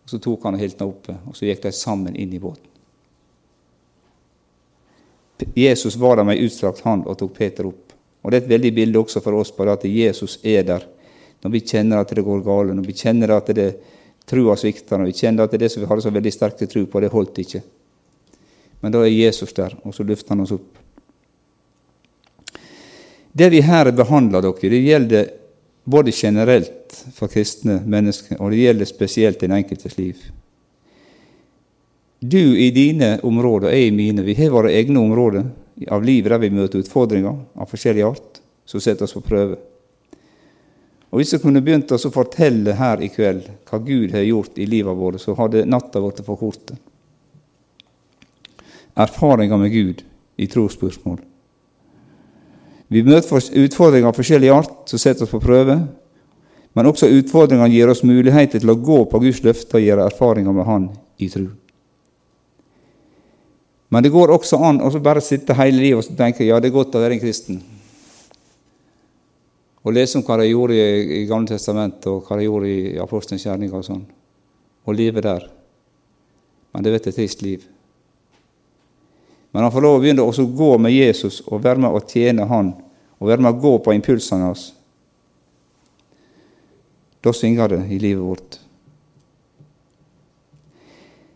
Så 0.10 0.18
tok 0.18 0.48
han 0.48 0.58
og 0.58 0.64
hilte 0.64 0.82
henne 0.84 0.96
oppe, 0.96 1.18
og 1.30 1.38
så 1.38 1.46
gikk 1.46 1.62
de 1.68 1.74
sammen 1.76 2.16
inn 2.18 2.34
i 2.34 2.42
båten. 2.42 2.66
Jesus 5.56 5.96
var 5.96 6.18
der 6.18 6.26
med 6.28 6.42
utstrakt 6.44 6.82
hånd 6.84 7.06
og 7.08 7.16
tok 7.20 7.38
Peter 7.38 7.70
opp. 7.70 7.94
Og 8.22 8.32
Det 8.32 8.40
er 8.40 8.44
et 8.44 8.50
veldig 8.50 8.72
bilde 8.76 9.00
også 9.00 9.22
for 9.24 9.38
oss 9.40 9.54
på 9.56 9.64
det 9.64 9.78
at 9.78 9.86
Jesus 9.88 10.40
er 10.44 10.66
der 10.68 10.88
når 11.40 11.54
vi 11.54 11.62
kjenner 11.64 12.02
at 12.02 12.12
det 12.12 12.26
går 12.26 12.42
galt, 12.44 12.74
når 12.76 12.88
vi 12.88 12.96
kjenner 13.00 13.32
at 13.32 13.52
det 13.56 13.70
trua 14.28 14.58
svikter, 14.60 15.00
når 15.00 15.12
vi 15.12 15.20
kjenner 15.22 15.48
at 15.48 15.56
det 15.56 15.70
som 15.72 15.84
vi 15.84 15.88
hadde 15.88 16.04
så 16.04 16.12
veldig 16.12 16.34
sterke 16.36 16.68
tro 16.68 16.84
på, 16.86 17.00
det 17.00 17.12
holdt 17.14 17.40
ikke. 17.46 17.62
Men 18.84 18.92
da 18.92 19.04
er 19.06 19.14
Jesus 19.14 19.54
der, 19.56 19.76
og 19.84 19.96
så 19.96 20.04
løfter 20.04 20.36
han 20.36 20.44
oss 20.44 20.54
opp. 20.56 20.79
Det 23.32 23.50
vi 23.50 23.62
her 23.62 23.92
behandler 23.92 24.42
dere, 24.42 24.70
det 24.74 24.82
gjelder 24.84 25.30
både 25.90 26.12
generelt 26.14 26.98
for 27.14 27.32
kristne 27.32 27.80
mennesker, 27.86 28.40
og 28.42 28.52
det 28.52 28.64
gjelder 28.64 28.90
spesielt 28.90 29.40
den 29.42 29.56
enkeltes 29.56 29.98
liv. 29.98 30.18
Du 32.20 32.58
i 32.58 32.70
dine 32.76 33.20
områder, 33.24 33.72
jeg 33.72 33.88
i 33.88 33.96
mine. 33.96 34.26
Vi 34.28 34.36
har 34.36 34.52
våre 34.52 34.74
egne 34.76 35.00
områder 35.00 35.46
av 35.88 36.04
livet 36.04 36.34
der 36.34 36.42
vi 36.42 36.52
møter 36.52 36.84
utfordringer 36.84 37.38
av 37.56 37.70
forskjellig 37.72 38.04
art 38.04 38.42
som 38.68 38.82
setter 38.84 39.08
oss 39.08 39.16
på 39.16 39.24
prøve. 39.24 39.56
Og 41.10 41.22
Hvis 41.22 41.34
jeg 41.34 41.42
kunne 41.42 41.64
begynt 41.66 41.92
å 41.96 42.12
fortelle 42.14 42.76
her 42.78 43.02
i 43.02 43.10
kveld 43.10 43.48
hva 43.70 43.80
Gud 43.82 44.12
har 44.14 44.28
gjort 44.28 44.60
i 44.60 44.68
livet 44.70 44.98
vårt, 44.98 45.22
så 45.24 45.34
hadde 45.38 45.66
natta 45.66 46.02
blitt 46.04 46.22
for 46.26 46.38
kort. 46.38 46.76
Erfaringer 49.00 49.58
med 49.58 49.74
Gud 49.74 50.04
i 50.38 50.48
trosspørsmål. 50.52 51.24
Vi 52.90 53.06
møter 53.06 53.50
utfordringer 53.64 54.10
av 54.10 54.18
forskjellig 54.18 54.52
art 54.54 54.90
som 54.90 55.02
setter 55.02 55.26
oss 55.26 55.34
på 55.34 55.42
prøve, 55.44 55.78
men 56.74 56.90
også 56.90 57.10
utfordringene 57.14 57.70
gir 57.74 57.90
oss 57.92 58.06
muligheter 58.06 58.62
til 58.62 58.72
å 58.72 58.78
gå 58.78 59.04
på 59.10 59.22
Guds 59.22 59.42
løfte 59.46 59.78
og 59.78 59.86
gjøre 59.86 60.08
erfaringer 60.10 60.56
med 60.56 60.66
Han 60.66 60.88
i 61.22 61.30
tro. 61.30 61.48
Men 63.90 64.06
det 64.06 64.14
går 64.14 64.34
også 64.34 64.60
an 64.66 64.82
å 64.86 64.90
bare 65.02 65.22
sitte 65.26 65.58
hele 65.58 65.82
livet 65.82 66.12
og 66.12 66.18
tenke 66.18 66.46
ja, 66.46 66.60
det 66.62 66.70
er 66.70 66.78
godt 66.78 66.98
å 66.98 67.02
være 67.02 67.18
en 67.18 67.22
kristen 67.24 67.62
og 69.80 69.96
lese 69.96 70.20
om 70.20 70.26
hva 70.28 70.38
de 70.42 70.50
gjorde 70.50 70.76
i, 70.76 71.26
Gamle 71.30 71.50
testamentet, 71.54 72.08
og 72.12 72.28
hva 72.28 72.38
de 72.38 72.46
gjorde 72.46 72.70
i 72.70 72.98
Apostelens 73.02 73.46
gjerninger 73.48 73.80
og 73.80 73.86
sånn, 73.88 74.04
og 74.86 74.96
livet 74.96 75.26
der. 75.26 75.46
Men 76.76 76.86
det 76.86 76.94
vet 76.94 77.08
et 77.10 77.18
trist 77.18 77.42
liv. 77.42 77.64
Men 79.52 79.66
han 79.66 79.72
får 79.72 79.82
lov 79.82 79.98
å 79.98 80.02
begynne 80.04 80.26
å 80.26 80.46
gå 80.62 80.70
med 80.78 80.94
Jesus 80.94 81.42
og 81.48 81.64
være 81.64 81.82
med 81.82 81.96
å 81.96 82.02
tjene 82.06 82.46
Han, 82.50 82.74
og 83.18 83.28
være 83.28 83.44
med 83.44 83.56
å 83.56 83.62
gå 83.62 83.78
på 83.84 83.94
impulsene 83.98 84.46
hans. 84.46 84.70
Da 87.20 87.34
svinger 87.36 87.74
det 87.74 87.82
i 87.92 88.00
livet 88.00 88.24
vårt. 88.24 88.60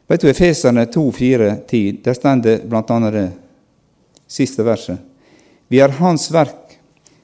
Vet 0.07 0.21
du, 0.21 0.29
Efeserne 0.29 0.85
2, 0.85 1.05
4, 1.11 1.49
10, 1.67 2.03
der 2.05 2.15
står 2.15 2.43
det 2.43 2.57
bl.a. 2.69 2.99
det 3.11 3.25
siste 4.29 4.63
verset. 4.63 4.99
Vi 5.67 5.79
er 5.81 5.95
Hans 5.97 6.29
verk 6.31 6.77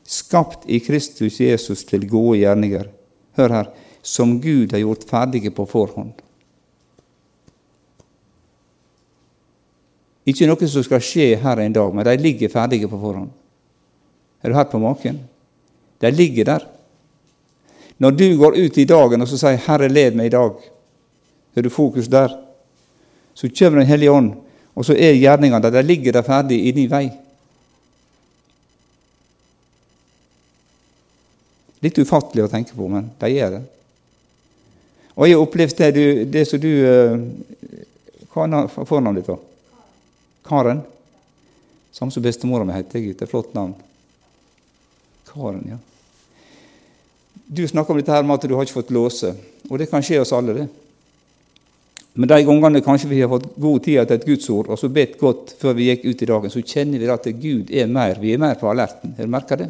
skapt 0.09 0.65
i 0.65 0.79
Kristus 0.81 1.37
Jesus 1.39 1.85
til 1.85 2.07
gode 2.09 2.39
gjerninger. 2.41 2.87
Hør 3.37 3.53
her 3.53 3.69
som 4.01 4.39
Gud 4.41 4.73
har 4.73 4.81
gjort 4.81 5.05
ferdige 5.07 5.51
på 5.53 5.67
forhånd. 5.69 6.15
Ikke 10.29 10.47
noe 10.49 10.67
som 10.69 10.85
skal 10.85 11.01
skje 11.01 11.29
her 11.41 11.61
en 11.63 11.75
dag, 11.75 11.93
men 11.95 12.05
de 12.05 12.17
ligger 12.21 12.51
ferdige 12.53 12.89
på 12.89 12.99
forhånd. 13.01 13.31
Er 14.43 14.51
du 14.51 14.55
her 14.55 14.67
på 14.69 14.81
maken? 14.81 15.17
De 15.99 16.11
ligger 16.11 16.45
der. 16.45 16.67
Når 17.99 18.11
du 18.11 18.27
går 18.37 18.57
ut 18.57 18.77
i 18.77 18.85
dagen 18.87 19.21
og 19.21 19.27
så 19.27 19.37
sier 19.37 19.57
'Herre, 19.57 19.89
led 19.89 20.15
meg 20.15 20.25
i 20.25 20.35
dag', 20.35 20.61
har 21.55 21.61
du 21.61 21.69
fokus 21.69 22.07
der. 22.07 22.29
Så 23.33 23.49
kommer 23.59 23.79
Den 23.79 23.87
hellige 23.87 24.11
ånd, 24.11 24.33
og 24.75 24.85
så 24.85 24.93
er 24.93 25.13
gjerningene 25.13 25.61
der. 25.61 25.69
De 25.69 25.87
ligger 25.87 26.11
der 26.11 26.21
ferdig 26.21 26.67
inni 26.67 26.87
vei. 26.87 27.11
Litt 31.81 31.97
ufattelig 31.97 32.43
å 32.43 32.51
tenke 32.51 32.75
på, 32.75 32.87
men 32.87 33.11
de 33.21 33.27
gjør 33.27 33.49
det. 33.49 33.61
Og 35.15 35.27
jeg 35.27 35.35
har 35.35 35.43
opplevd 35.43 35.77
det, 35.77 36.33
det 36.33 36.47
som 36.47 36.59
du 36.59 36.85
eh, 36.85 37.19
Hva 38.33 38.45
er 38.45 38.67
fornavnet 38.85 39.25
ditt? 39.25 39.48
Karen? 40.49 40.81
Samme 41.91 42.11
som 42.11 42.23
bestemora 42.23 42.65
mi 42.65 42.73
heter. 42.73 43.13
Det 43.13 43.25
er 43.25 43.29
flott 43.29 43.53
navn. 43.53 43.75
Karen, 45.29 45.63
ja. 45.69 45.77
Du 47.45 47.67
snakker 47.67 47.93
om 47.93 47.97
dette 47.97 48.13
her 48.13 48.25
med 48.25 48.37
at 48.37 48.45
du 48.49 48.53
har 48.53 48.65
ikke 48.65 48.81
fått 48.81 48.93
låse, 48.93 49.33
og 49.69 49.79
det 49.81 49.89
kan 49.89 50.03
skje 50.05 50.19
oss 50.21 50.33
alle, 50.37 50.53
det. 50.53 50.67
Men 52.13 52.29
de 52.29 52.37
gangene 52.45 52.81
kanskje 52.85 53.09
vi 53.09 53.21
har 53.23 53.29
fått 53.31 53.47
god 53.57 53.83
tid 53.85 54.01
til 54.03 54.17
et 54.17 54.25
gudsord, 54.27 54.69
og 54.69 54.77
så 54.77 54.89
bedt 54.93 55.17
godt 55.17 55.55
før 55.61 55.73
vi 55.77 55.87
gikk 55.87 56.05
ut 56.05 56.21
i 56.21 56.29
dagen, 56.29 56.53
så 56.53 56.61
kjenner 56.61 57.01
vi 57.01 57.09
at 57.09 57.29
Gud 57.41 57.71
er 57.73 57.89
mer, 57.89 58.21
vi 58.21 58.35
er 58.35 58.41
mer 58.41 58.57
på 58.59 58.69
alerten. 58.69 59.15
Har 59.17 59.25
du 59.25 59.33
merka 59.33 59.57
det? 59.57 59.69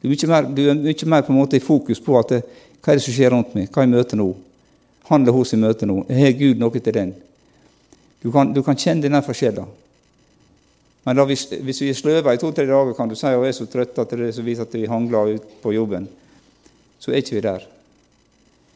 Du 0.00 0.08
er 0.08 0.14
mye 0.14 0.30
mer, 0.32 0.50
du 0.50 0.62
er 0.64 0.82
mye 0.82 1.10
mer 1.14 1.26
på 1.26 1.34
en 1.34 1.38
måte 1.38 1.58
i 1.58 1.62
fokus 1.62 2.02
på 2.02 2.18
at 2.18 2.34
det, 2.34 2.40
hva 2.80 2.94
er 2.94 2.98
det 2.98 3.04
som 3.04 3.14
skjer 3.14 3.34
rundt 3.34 3.54
meg, 3.54 3.70
hva 3.70 3.84
er 3.84 3.92
møtet 3.92 4.18
nå? 4.18 4.30
Handler 5.10 5.36
hos 5.36 5.54
i 5.54 5.60
møtet 5.60 5.90
nå? 5.90 6.00
Har 6.10 6.38
Gud 6.38 6.62
noe 6.62 6.80
til 6.80 6.96
den? 6.96 7.14
Du 8.22 8.30
kan, 8.32 8.52
du 8.52 8.62
kan 8.62 8.76
kjenne 8.76 9.04
denne 9.06 9.22
forskjellen. 9.24 9.68
Men 11.04 11.16
da, 11.16 11.24
hvis, 11.24 11.46
hvis, 11.48 11.80
vi 11.80 11.90
er 11.90 11.96
sløva 11.96 12.34
i 12.36 12.40
to-tre 12.40 12.66
dager, 12.68 12.92
kan 12.96 13.08
du 13.08 13.16
si 13.16 13.28
at 13.28 13.40
vi 13.40 13.48
er 13.48 13.56
så 13.56 13.66
trøtte 13.70 14.04
at 14.04 14.16
det 14.20 14.34
så 14.36 14.44
viser 14.44 14.66
at 14.66 14.74
vi 14.76 14.88
hangler 14.90 15.36
ut 15.36 15.52
på 15.62 15.72
jobben, 15.72 16.08
så 17.00 17.12
er 17.12 17.22
ikke 17.22 17.38
vi 17.38 17.44
der. 17.46 17.64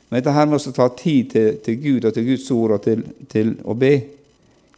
Men 0.08 0.22
dette 0.22 0.32
her 0.32 0.48
med 0.48 0.56
å 0.56 0.72
ta 0.72 0.88
tid 0.96 1.30
til, 1.34 1.58
til, 1.64 1.76
Gud 1.82 2.08
og 2.08 2.14
til 2.16 2.28
Guds 2.30 2.46
ord 2.54 2.76
og 2.78 2.84
til, 2.84 3.04
til, 3.28 3.52
å 3.68 3.76
be, 3.76 3.92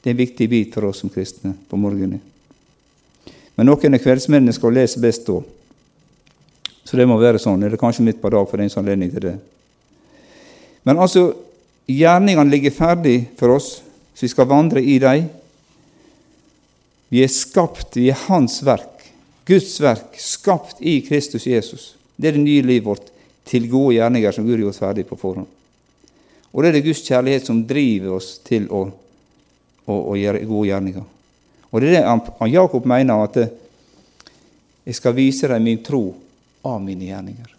det 0.02 0.10
er 0.10 0.16
en 0.16 0.22
viktig 0.22 0.48
bit 0.50 0.74
for 0.74 0.88
oss 0.90 1.04
som 1.04 1.12
kristne 1.12 1.54
på 1.70 1.78
morgenen. 1.78 2.22
Men 3.56 3.70
noen 3.70 3.96
er 3.96 4.02
kveldsmennesker 4.02 4.68
og 4.68 4.76
leser 4.76 5.02
best 5.02 5.26
da. 5.28 5.38
Så 6.86 6.98
det 6.98 7.06
må 7.08 7.16
være 7.18 7.40
sånn. 7.42 7.62
Eller 7.66 7.80
kanskje 7.80 8.04
midt 8.06 8.20
på 8.22 8.30
dag 8.30 8.46
for 8.50 8.62
en 8.62 8.74
anledning 8.82 9.10
til 9.14 9.24
det? 9.30 9.36
Men 10.86 11.00
altså, 11.02 11.30
gjerningene 11.90 12.52
ligger 12.52 12.74
ferdig 12.74 13.16
for 13.38 13.56
oss, 13.56 13.70
så 14.16 14.24
vi 14.24 14.32
skal 14.32 14.48
vandre 14.48 14.80
i 14.80 14.96
dem. 14.98 15.26
Vi 17.12 17.20
er 17.20 17.28
skapt, 17.28 17.98
vi 18.00 18.08
er 18.08 18.22
Hans 18.26 18.62
verk, 18.64 19.04
Guds 19.46 19.76
verk, 19.80 20.16
skapt 20.18 20.80
i 20.80 21.02
Kristus 21.04 21.44
Jesus. 21.46 21.90
Det 22.16 22.30
er 22.30 22.38
det 22.38 22.46
nye 22.46 22.64
livet 22.64 22.86
vårt 22.88 23.10
til 23.46 23.68
gode 23.70 23.98
gjerninger 23.98 24.32
som 24.32 24.46
Gud 24.46 24.56
har 24.56 24.64
gjort 24.64 24.80
ferdig 24.80 25.04
på 25.06 25.18
forhånd. 25.20 25.50
Og 26.50 26.62
det 26.62 26.70
er 26.70 26.78
det 26.78 26.86
Guds 26.86 27.04
kjærlighet 27.04 27.46
som 27.46 27.60
driver 27.68 28.16
oss 28.16 28.30
til 28.46 28.64
å, 28.72 28.86
å, 29.84 29.94
å 29.94 30.16
gjøre 30.16 30.46
gode 30.48 30.70
gjerninger. 30.70 31.04
Og 31.68 31.82
det 31.82 31.90
er 31.90 31.98
det 31.98 32.06
han, 32.08 32.50
Jakob 32.50 32.88
mener, 32.88 33.26
at 33.28 33.36
jeg 34.86 34.96
skal 34.96 35.14
vise 35.18 35.50
deg 35.50 35.60
min 35.60 35.82
tro 35.84 36.06
av 36.64 36.80
mine 36.80 37.10
gjerninger. 37.10 37.52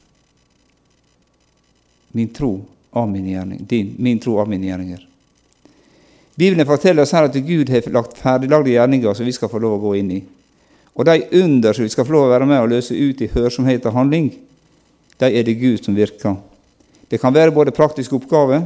Min 2.18 2.34
tro 2.34 2.56
av 2.98 3.06
mine 3.12 3.36
gjerninger. 3.36 3.70
Din, 3.70 3.94
min 4.02 4.20
tro 4.20 4.40
av 4.42 4.50
mine 4.50 4.72
gjerninger. 4.72 5.07
Bibelen 6.38 6.68
forteller 6.70 7.02
oss 7.02 7.16
her 7.18 7.26
at 7.26 7.38
Gud 7.48 7.70
har 7.74 7.88
lagt 7.90 8.20
ferdiglagde 8.22 8.70
gjerninger 8.70 9.16
som 9.18 9.26
vi 9.26 9.34
skal 9.34 9.50
få 9.50 9.58
lov 9.62 9.80
å 9.80 9.86
gå 9.88 9.94
inn 9.98 10.12
i. 10.20 10.20
Og 10.94 11.06
de 11.06 11.24
under 11.40 11.74
som 11.74 11.86
vi 11.86 11.90
skal 11.90 12.06
få 12.06 12.14
lov 12.14 12.28
å 12.28 12.34
være 12.36 12.46
med 12.50 12.62
og 12.62 12.70
løse 12.76 12.94
ut 12.94 13.24
i 13.26 13.30
hørsomhet 13.34 13.86
og 13.90 13.96
handling, 13.96 14.28
de 15.18 15.30
er 15.32 15.46
det 15.46 15.56
Gud 15.58 15.82
som 15.82 15.98
virker. 15.98 16.36
Det 17.10 17.18
kan 17.22 17.34
være 17.34 17.56
både 17.56 17.74
praktisk 17.74 18.14
oppgave 18.20 18.60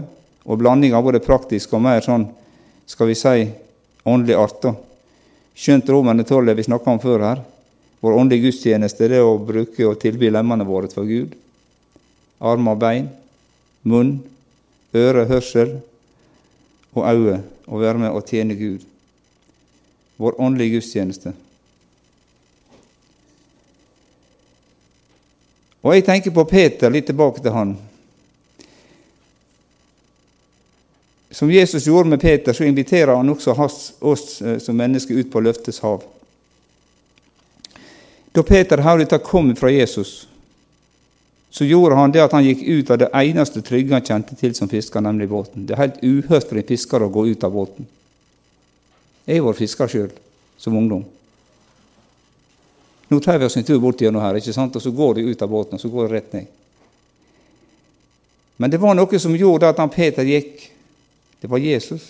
og 0.43 0.59
blanding 0.59 0.95
av 0.97 1.05
både 1.05 1.21
praktisk 1.23 1.71
og 1.77 1.83
mer 1.85 2.03
sånn, 2.03 2.25
skal 2.89 3.07
vi 3.07 3.15
si, 3.15 3.45
åndelig 4.03 4.35
art. 4.35 4.67
Skjønt 5.55 5.91
Romerne 5.93 6.25
12 6.27 6.55
vi 6.57 6.65
snakka 6.67 6.91
om 6.91 6.99
før 6.99 7.23
her. 7.23 7.43
Vår 8.01 8.17
åndelige 8.17 8.49
gudstjeneste 8.49 9.05
er 9.05 9.15
det 9.15 9.21
å 9.23 9.37
bruke 9.37 9.85
og 9.87 9.99
tilby 10.01 10.31
lemmene 10.33 10.67
våre 10.67 10.89
for 10.91 11.07
Gud. 11.07 11.37
Armer 12.41 12.75
og 12.75 12.81
bein, 12.81 13.07
munn, 13.87 14.17
øre, 14.97 15.27
hørsel 15.29 15.77
og 16.93 17.15
øyne 17.15 17.43
og 17.67 17.81
være 17.81 17.97
med 17.97 18.09
og 18.09 18.25
tjene 18.27 18.55
Gud. 18.55 18.79
Vår 20.17 20.41
åndelige 20.41 20.75
gudstjeneste. 20.75 21.33
Og 25.81 25.95
jeg 25.95 26.05
tenker 26.05 26.31
på 26.31 26.43
Peter, 26.45 26.91
litt 26.93 27.07
tilbake 27.09 27.41
til 27.41 27.55
han. 27.55 27.71
Som 31.31 31.51
Jesus 31.51 31.87
gjorde 31.87 32.09
med 32.09 32.21
Peter, 32.21 32.53
så 32.53 32.67
inviterer 32.67 33.15
han 33.15 33.29
også 33.29 33.55
oss 33.99 34.41
eh, 34.41 34.59
som 34.59 34.75
mennesker 34.77 35.15
ut 35.15 35.31
på 35.31 35.41
løftets 35.41 35.79
hav. 35.79 36.03
Da 38.35 38.43
Peter 38.43 38.83
hørte 38.83 39.17
kom 39.23 39.55
fra 39.55 39.71
Jesus, 39.71 40.27
så 41.51 41.65
gjorde 41.65 41.95
han 41.95 42.11
det 42.11 42.23
at 42.23 42.31
han 42.31 42.45
gikk 42.45 42.61
ut 42.63 42.91
av 42.93 42.97
det 43.01 43.09
eneste 43.11 43.61
trygge 43.61 43.91
han 43.97 44.05
kjente 44.07 44.37
til 44.39 44.53
som 44.55 44.69
fisker, 44.71 45.03
nemlig 45.03 45.27
båten. 45.27 45.65
Det 45.67 45.75
er 45.75 45.81
helt 45.81 45.97
uhørt 46.03 46.47
for 46.47 46.59
en 46.61 46.67
fisker 46.69 47.03
å 47.03 47.09
gå 47.11 47.25
ut 47.27 47.43
av 47.43 47.51
båten. 47.51 47.87
Jeg 49.27 49.43
var 49.43 49.57
fisker 49.57 49.91
sjøl, 49.91 50.13
som 50.57 50.77
ungdom. 50.79 51.03
Nå 53.11 53.19
tar 53.19 53.41
vi 53.41 53.49
oss 53.49 53.57
en 53.59 53.67
tur 53.67 53.81
bort 53.83 53.99
gjennom 53.99 54.23
her, 54.23 54.39
ikke 54.39 54.55
sant? 54.55 54.75
og 54.79 54.83
så 54.83 54.93
går 54.95 55.19
de 55.19 55.27
ut 55.27 55.43
av 55.43 55.51
båten, 55.51 55.75
og 55.75 55.83
så 55.83 55.91
går 55.91 56.07
det 56.07 56.15
rett 56.15 56.33
ned. 56.37 56.47
Men 58.63 58.71
det 58.71 58.79
var 58.79 58.95
noe 58.95 59.19
som 59.19 59.35
gjorde 59.35 59.73
at 59.73 59.83
han 59.83 59.91
Peter 59.91 60.23
gikk. 60.23 60.69
Det 61.41 61.51
var 61.51 61.59
Jesus. 61.59 62.05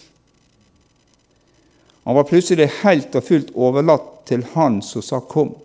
Han 2.03 2.17
var 2.19 2.29
plutselig 2.29 2.67
helt 2.83 3.15
og 3.17 3.25
fullt 3.25 3.53
overlatt 3.55 4.09
til 4.29 4.43
Han 4.53 4.81
som 4.81 5.01
sa 5.01 5.19
'kom'. 5.19 5.55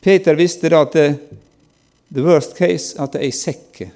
Peter 0.00 0.34
visste 0.34 0.68
da 0.68 0.82
at 0.82 0.92
det, 0.92 1.18
The 2.14 2.22
worst 2.24 2.56
case 2.58 2.98
at 2.98 3.12
det 3.14 3.20
er 3.20 3.28
ei 3.28 3.34
sekke. 3.34 3.90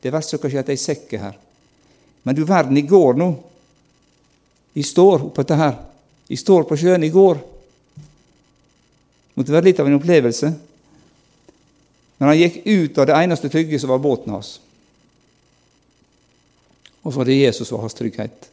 Det 0.00 0.12
verste 0.12 0.36
som 0.36 0.42
kan 0.42 0.52
skje, 0.52 0.62
at 0.62 0.68
det 0.68 0.76
er 0.76 0.78
ei 0.78 0.86
sekke 0.86 1.20
her. 1.20 1.36
Men 2.24 2.36
du 2.36 2.44
verden, 2.44 2.76
i 2.76 2.86
går 2.86 3.18
nå 3.20 3.28
Jeg 4.76 4.84
står 4.84 5.22
oppå 5.24 5.40
dette 5.40 5.56
her. 5.56 5.76
Jeg 6.28 6.38
står 6.38 6.66
på 6.68 6.76
sjøen 6.76 7.04
i 7.06 7.08
går. 7.08 7.38
Det 7.40 9.38
Måtte 9.40 9.54
være 9.54 9.64
litt 9.70 9.80
av 9.80 9.88
en 9.88 9.96
opplevelse. 9.96 10.50
Men 12.18 12.28
han 12.28 12.36
gikk 12.36 12.58
ut 12.66 12.98
av 13.00 13.06
det 13.08 13.16
eneste 13.16 13.48
trygge 13.52 13.80
som 13.80 13.92
var 13.92 14.02
båten 14.04 14.34
hans. 14.34 14.50
Og 17.00 17.12
så 17.12 17.20
var 17.20 17.28
det 17.28 17.38
Jesus 17.38 17.68
som 17.68 17.78
var 17.78 17.86
hans 17.86 17.96
trygghet. 17.96 18.50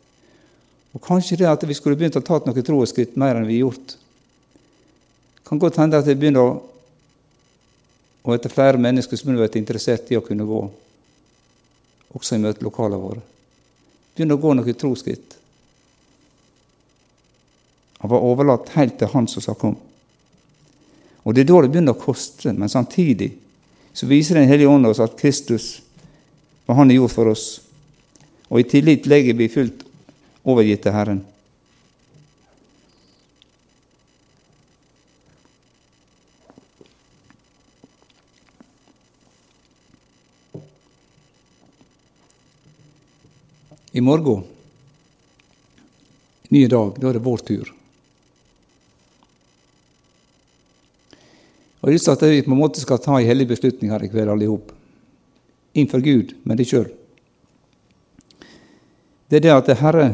Og 0.94 1.04
kanskje 1.04 1.40
det 1.42 1.50
at 1.50 1.64
vi 1.68 1.76
skulle 1.76 1.98
begynt 2.00 2.20
å 2.20 2.24
ta 2.24 2.40
noen 2.46 2.68
troeskritt 2.68 3.18
mer 3.20 3.36
enn 3.40 3.48
vi 3.50 3.58
har 3.58 3.68
gjort. 3.68 3.96
Kan 5.48 5.60
godt 5.60 5.80
hende 5.82 6.00
at 6.00 6.08
vi 6.08 6.16
begynner 6.20 6.44
å 6.44 6.60
og 8.24 8.34
etter 8.36 8.52
flere 8.52 8.80
mennesker 8.80 9.20
som 9.20 9.34
har 9.34 9.44
vært 9.44 9.60
interessert 9.60 10.12
i 10.12 10.18
å 10.18 10.24
kunne 10.24 10.48
gå, 10.48 10.60
også 12.16 12.38
i 12.38 12.44
møtelokalene 12.44 13.02
våre. 13.02 13.24
Begynne 14.14 14.38
å 14.38 14.42
gå 14.42 14.54
noen 14.56 14.78
troskritt. 14.80 15.36
Han 18.04 18.12
var 18.12 18.24
overlatt 18.24 18.72
helt 18.78 18.98
til 19.00 19.12
han 19.14 19.28
som 19.32 19.44
sa 19.44 19.56
kom. 19.58 19.76
Og 21.24 21.34
Det 21.34 21.44
er 21.44 21.50
da 21.50 21.62
det 21.64 21.72
begynner 21.72 21.96
å 21.96 22.00
koste, 22.00 22.52
men 22.52 22.70
samtidig 22.70 23.32
så 23.94 24.08
viser 24.10 24.36
Den 24.36 24.50
hellige 24.50 24.70
ånd 24.70 24.88
oss 24.88 25.00
at 25.00 25.18
Kristus, 25.20 25.82
hva 26.66 26.76
Han 26.76 26.90
har 26.90 26.96
gjort 26.96 27.12
for 27.12 27.28
oss. 27.32 27.62
Og 28.50 28.60
i 28.60 28.64
tillit 28.64 29.08
legger 29.08 29.34
vi 29.34 29.48
fullt 29.52 29.84
overgitt 30.44 30.84
til 30.84 30.92
Herren. 30.92 31.22
I 43.96 44.02
morgen, 44.02 44.44
ny 46.50 46.64
dag, 46.68 46.96
da 46.98 47.10
er 47.12 47.14
det 47.14 47.22
vår 47.22 47.42
tur. 47.46 47.68
Og 51.78 51.86
Jeg 51.86 51.92
har 51.92 51.94
lyst 51.94 52.08
til 52.10 52.16
at 52.16 52.24
vi 52.26 52.42
på 52.42 52.50
en 52.56 52.58
måte 52.58 52.82
skal 52.82 52.98
ta 53.04 53.20
en 53.20 53.28
hellig 53.28 53.46
beslutning 53.52 53.92
her 53.94 54.02
i 54.02 54.10
kveld, 54.10 54.32
alle 54.34 54.48
i 54.48 54.58
Innenfor 55.74 56.02
Gud, 56.02 56.34
men 56.42 56.58
deg 56.58 56.70
sjøl. 56.70 56.88
Det 59.30 59.38
er 59.38 59.46
det 59.46 59.54
at 59.54 59.70
Herre, 59.78 60.08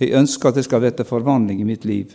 jeg 0.00 0.12
ønsker 0.20 0.48
at 0.48 0.58
det 0.60 0.66
skal 0.66 0.84
bli 0.84 1.04
forvandling 1.04 1.60
i 1.60 1.68
mitt 1.68 1.86
liv. 1.88 2.12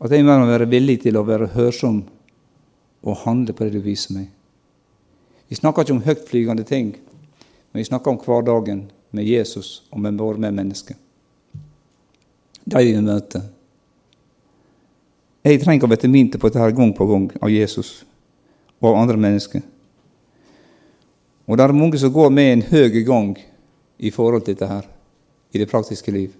At 0.00 0.12
jeg 0.12 0.24
må 0.24 0.38
være 0.46 0.70
villig 0.72 1.02
til 1.02 1.20
å 1.20 1.26
være 1.28 1.50
hørsom 1.52 2.00
og 3.02 3.20
handle 3.26 3.52
på 3.52 3.68
det 3.68 3.76
du 3.76 3.84
viser 3.84 4.16
meg. 4.16 4.32
Vi 5.48 5.60
snakker 5.60 5.84
ikke 5.84 5.98
om 5.98 6.04
høytflygende 6.04 6.64
ting, 6.64 6.94
men 7.72 7.80
vi 7.80 7.84
snakker 7.84 8.10
om 8.10 8.20
hverdagen 8.22 8.86
med 9.10 9.24
Jesus 9.24 9.82
og 9.90 10.00
med 10.00 10.18
våre 10.20 10.40
medmennesker. 10.40 10.96
De 12.68 12.84
vi 12.84 12.96
møter. 13.00 13.46
Jeg 15.44 15.62
trenger 15.62 15.86
å 15.86 15.90
bli 15.92 16.10
minnet 16.10 16.36
på 16.40 16.50
dette 16.50 16.72
gang 16.76 16.92
på 16.92 17.06
gang 17.08 17.28
av 17.40 17.52
Jesus 17.52 18.02
og 18.80 18.90
av 18.90 18.98
andre 19.00 19.16
mennesker. 19.16 19.62
Og 21.48 21.56
det 21.56 21.64
er 21.64 21.72
mange 21.72 21.98
som 22.00 22.12
går 22.12 22.28
med 22.34 22.52
en 22.52 22.66
høy 22.68 23.00
gang 23.06 23.32
i 23.98 24.10
forhold 24.12 24.44
til 24.44 24.54
dette 24.54 24.68
her, 24.68 24.84
i 25.52 25.58
det 25.58 25.70
praktiske 25.70 26.12
liv. 26.12 26.34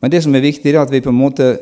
Men 0.00 0.10
det 0.10 0.22
som 0.24 0.34
er 0.34 0.40
viktig, 0.40 0.72
er 0.72 0.80
at 0.80 0.92
vi 0.92 1.02
på 1.04 1.12
en 1.12 1.20
måte, 1.20 1.58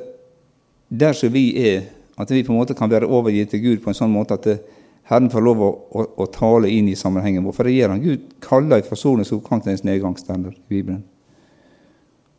der 0.88 1.12
som 1.12 1.33
vi 1.35 1.50
er, 1.59 1.88
at 2.18 2.31
vi 2.31 2.44
på 2.46 2.52
en 2.52 2.61
måte 2.61 2.76
kan 2.78 2.90
være 2.90 3.11
overgitt 3.11 3.50
til 3.50 3.64
Gud 3.64 3.83
på 3.83 3.90
en 3.90 3.98
sånn 3.98 4.14
måte 4.14 4.38
at 4.38 4.46
det, 4.46 4.61
Herren 5.09 5.31
får 5.33 5.44
lov 5.44 5.61
å, 5.64 5.68
å, 5.88 6.05
å, 6.21 6.27
tale 6.29 6.68
inn 6.68 6.90
i 6.90 6.97
sammenhengen 6.97 7.44
Hvorfor 7.47 7.64
det 7.64 7.79
gjør 7.79 7.94
han. 7.94 8.03
Gud 8.05 8.27
kaller 8.44 8.83
oppgang 8.85 9.62
til 9.62 9.73
dens 9.73 9.87
nedgangsstender 9.87 10.53
i 10.53 10.66
Bibelen. 10.68 11.01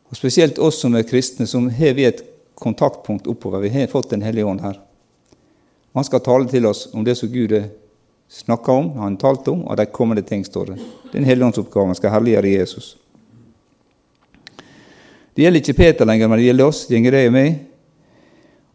Og 0.09 0.17
Spesielt 0.17 0.59
oss 0.61 0.81
som 0.81 0.93
er 0.97 1.07
kristne, 1.09 1.47
som 1.49 1.69
har 1.69 1.95
vi 1.97 2.05
et 2.05 2.21
kontaktpunkt 2.59 3.27
oppover. 3.29 3.63
Vi 3.65 3.73
har 3.73 3.87
fått 3.87 4.09
Den 4.09 4.21
hellige 4.21 4.45
ånd 4.45 4.61
her. 4.61 4.79
Han 5.93 6.05
skal 6.05 6.21
tale 6.21 6.49
til 6.49 6.65
oss 6.69 6.87
om 6.93 7.03
det 7.03 7.15
som 7.17 7.29
Gud 7.29 7.55
snakker 8.29 8.73
om, 8.73 8.91
han 9.01 9.17
talte 9.17 9.51
om, 9.51 9.63
og 9.65 9.77
de 9.77 9.85
kommende 9.89 10.21
ting, 10.21 10.45
står 10.45 10.73
det. 10.73 10.77
Den 11.13 11.25
hellige 11.25 11.45
ånds 11.45 11.57
oppgave 11.57 11.95
skal 11.97 12.13
herliggjøre 12.13 12.51
Jesus. 12.53 12.91
Det 15.33 15.43
gjelder 15.43 15.63
ikke 15.63 15.77
Peter 15.77 16.05
lenger, 16.05 16.29
men 16.29 16.37
det 16.37 16.45
gjelder 16.45 16.69
oss. 16.69 16.83
Gjenger 16.91 17.15
det 17.15 17.25
meg? 17.33 17.57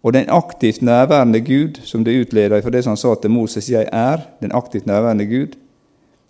Og 0.05 0.13
den 0.13 0.29
aktivt 0.29 0.83
nærværende 0.83 1.41
Gud, 1.41 1.81
som 1.83 2.05
det 2.05 2.21
utleder 2.21 2.61
fra 2.63 2.71
det 2.71 2.85
som 2.85 2.91
han 2.91 2.97
sa 2.97 3.15
til 3.15 3.31
Moses 3.31 3.71
'Jeg 3.71 3.89
er', 3.93 4.21
den 4.41 4.53
aktivt 4.53 4.87
nærværende 4.87 5.27
Gud, 5.27 5.57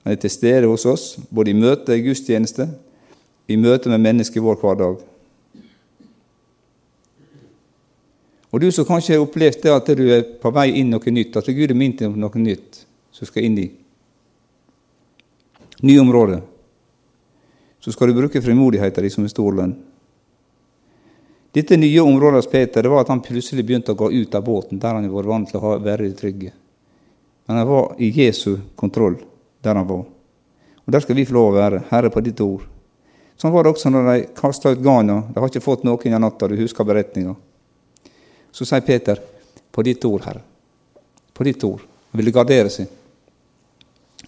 han 0.03 0.13
er 0.13 0.17
til 0.17 0.31
stede 0.31 0.67
hos 0.67 0.87
oss, 0.87 1.19
både 1.35 1.51
i 1.51 1.53
møte 1.53 1.99
i 1.99 2.07
gudstjeneste, 2.07 2.69
i 3.49 3.57
møte 3.57 3.89
med 3.89 3.99
mennesker 3.99 4.41
i 4.41 4.45
vår 4.45 4.55
hverdag. 4.55 4.97
Og 8.53 8.61
du 8.61 8.71
som 8.71 8.85
kanskje 8.85 9.15
har 9.15 9.21
opplevd 9.21 9.63
det 9.63 9.71
at 9.71 9.97
du 9.99 10.09
er 10.09 10.23
på 10.43 10.51
vei 10.51 10.71
inn 10.79 10.91
noe 10.91 11.11
nytt, 11.11 11.37
at 11.37 11.47
Gud 11.47 11.71
er 11.71 11.75
minnet 11.75 12.03
om 12.07 12.19
noe 12.19 12.39
nytt 12.39 12.87
som 13.11 13.27
skal 13.27 13.43
inn 13.43 13.59
i 13.59 13.71
nye 15.83 16.01
områder, 16.01 16.41
så 17.81 17.93
skal 17.93 18.09
du 18.09 18.21
bruke 18.21 18.43
frimodigheten 18.43 19.03
din 19.03 19.11
som 19.11 19.25
en 19.25 19.29
stor 19.29 19.53
lønn. 19.53 19.75
Dette 21.55 21.77
nye 21.79 22.01
området 22.03 22.41
hos 22.41 22.51
Peter 22.51 22.83
det 22.83 22.91
var 22.91 23.05
at 23.05 23.13
han 23.13 23.23
plutselig 23.23 23.63
begynte 23.63 23.95
å 23.95 23.99
gå 23.99 24.11
ut 24.11 24.35
av 24.35 24.43
båten, 24.43 24.81
der 24.83 24.97
han 24.97 25.07
var 25.13 25.29
vant 25.31 25.51
til 25.51 25.63
å 25.63 25.77
være 25.79 26.11
trygge. 26.19 26.51
Men 27.47 27.61
han 27.61 27.69
var 27.69 27.93
i 28.03 28.09
Jesu 28.11 28.57
kontroll 28.75 29.21
der 29.63 29.79
han 29.79 29.87
var. 29.87 30.03
Og 30.85 30.93
Der 30.93 31.01
skal 31.01 31.17
vi 31.17 31.25
få 31.25 31.37
lov 31.37 31.53
å 31.53 31.59
være. 31.59 31.83
Herre, 31.91 32.11
på 32.11 32.23
ditt 32.25 32.41
ord 32.41 32.67
Sånn 33.37 33.51
var 33.51 33.65
det 33.65 33.73
også 33.75 33.91
når 33.91 34.05
de 34.07 34.27
kasta 34.39 34.71
ut 34.71 34.83
Ghana. 34.83 35.17
De 35.35 35.41
har 35.43 35.51
ikke 35.51 35.63
fått 35.65 35.83
noen 35.87 36.07
i 36.07 36.19
natta, 36.23 36.47
du 36.47 36.55
husker 36.59 36.87
beretninga. 36.87 37.33
Så 38.55 38.67
sier 38.67 38.85
Peter, 38.87 39.19
på 39.75 39.83
ditt 39.83 40.05
ord, 40.07 40.23
Herre. 40.23 40.43
På 41.35 41.47
ditt 41.47 41.65
ord. 41.67 41.83
Han 42.13 42.21
ville 42.21 42.35
gardere 42.35 42.71
seg. 42.71 42.87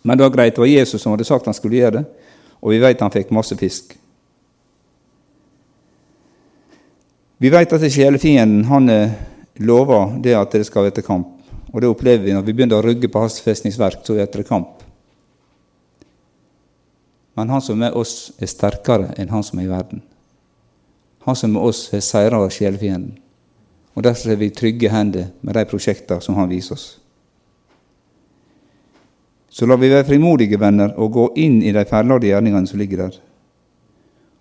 Men 0.02 0.18
det 0.18 0.26
var 0.26 0.34
greit, 0.34 0.56
det 0.56 0.62
var 0.62 0.70
Jesus 0.70 1.02
som 1.02 1.14
hadde 1.14 1.26
sagt 1.26 1.46
han 1.46 1.54
skulle 1.54 1.78
gjøre 1.78 2.00
det, 2.00 2.02
og 2.58 2.74
vi 2.74 2.82
vet 2.82 3.02
han 3.02 3.14
fikk 3.14 3.30
masse 3.34 3.54
fisk. 3.58 3.94
Vi 7.36 7.50
vet 7.52 7.72
at 7.72 7.84
sjelefienden 7.92 8.64
han 8.70 8.88
eh, 8.88 9.12
lover 9.60 10.16
det 10.24 10.32
at 10.38 10.54
det 10.56 10.64
skal 10.68 10.88
være 10.88 11.04
kamp. 11.04 11.34
Og 11.72 11.82
det 11.82 11.90
opplever 11.90 12.24
vi 12.24 12.32
når 12.32 12.44
vi 12.46 12.54
begynner 12.56 12.80
å 12.80 12.86
rugge 12.86 13.10
på 13.12 13.20
hans 13.20 13.36
festningsverk, 13.44 14.00
så 14.06 14.16
er 14.16 14.30
det 14.32 14.46
kamp. 14.48 14.80
Men 17.36 17.52
han 17.52 17.60
som 17.60 17.76
er 17.76 17.90
med 17.90 17.98
oss, 18.00 18.32
er 18.40 18.48
sterkere 18.48 19.12
enn 19.20 19.28
han 19.28 19.44
som 19.44 19.60
er 19.60 19.66
i 19.66 19.72
verden. 19.72 20.00
Han 21.28 21.36
som 21.36 21.50
er 21.50 21.58
med 21.58 21.68
oss, 21.68 21.90
har 21.92 22.00
seira 22.00 22.40
sjelefienden. 22.48 23.18
Og 23.96 24.04
Derfor 24.04 24.32
er 24.32 24.40
vi 24.40 24.52
trygge 24.52 24.92
hender 24.92 25.28
med 25.40 25.56
de 25.56 25.64
prosjektene 25.68 26.24
som 26.24 26.36
han 26.36 26.48
viser 26.48 26.76
oss. 26.76 26.86
Så 29.52 29.68
la 29.68 29.76
vi 29.80 29.88
være 29.88 30.04
frimodige, 30.04 30.60
venner, 30.60 30.92
og 31.00 31.12
gå 31.12 31.30
inn 31.40 31.62
i 31.64 31.72
de 31.72 31.84
ferdiglagde 31.88 32.28
gjerningene 32.28 32.68
som 32.68 32.80
ligger 32.80 33.06
der. 33.06 33.20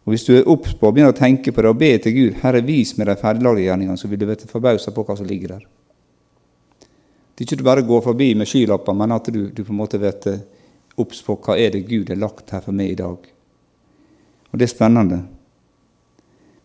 Og 0.05 0.13
Hvis 0.13 0.25
du 0.27 0.35
er 0.35 0.49
obs 0.49 0.75
på 0.77 0.87
og 0.87 0.93
begynner 0.93 1.15
å 1.15 1.17
tenke 1.17 1.51
på 1.51 1.63
det 1.65 1.69
og 1.71 1.79
be 1.81 1.95
til 1.97 2.13
Gud 2.13 2.41
Herre, 2.43 2.61
vis 2.61 2.93
meg 2.97 3.09
de 3.09 3.15
ferdiglagde 3.17 3.63
gjerningene, 3.65 3.97
så 3.97 4.07
vil 4.07 4.21
du 4.21 4.27
bli 4.29 4.49
forbausa 4.49 4.93
på 4.93 5.05
hva 5.05 5.15
som 5.17 5.25
ligger 5.25 5.55
der. 5.55 5.63
Det 7.35 7.43
er 7.43 7.55
ikke 7.55 7.65
bare 7.65 7.83
går 7.83 8.03
forbi 8.05 8.27
med 8.37 8.47
skylapper, 8.47 8.93
men 8.93 9.11
at 9.11 9.31
du, 9.33 9.47
du 9.49 9.63
på 9.63 9.73
en 9.73 9.79
måte 9.81 9.99
blir 9.99 10.43
obs 11.01 11.23
på 11.25 11.35
hva 11.41 11.57
er 11.59 11.73
det 11.73 11.87
Gud 11.89 12.13
har 12.13 12.21
lagt 12.21 12.53
her 12.53 12.61
for 12.63 12.75
meg 12.75 12.93
i 12.93 12.99
dag. 12.99 13.25
Og 14.53 14.61
det 14.61 14.69
er 14.69 14.71
spennende. 14.71 15.23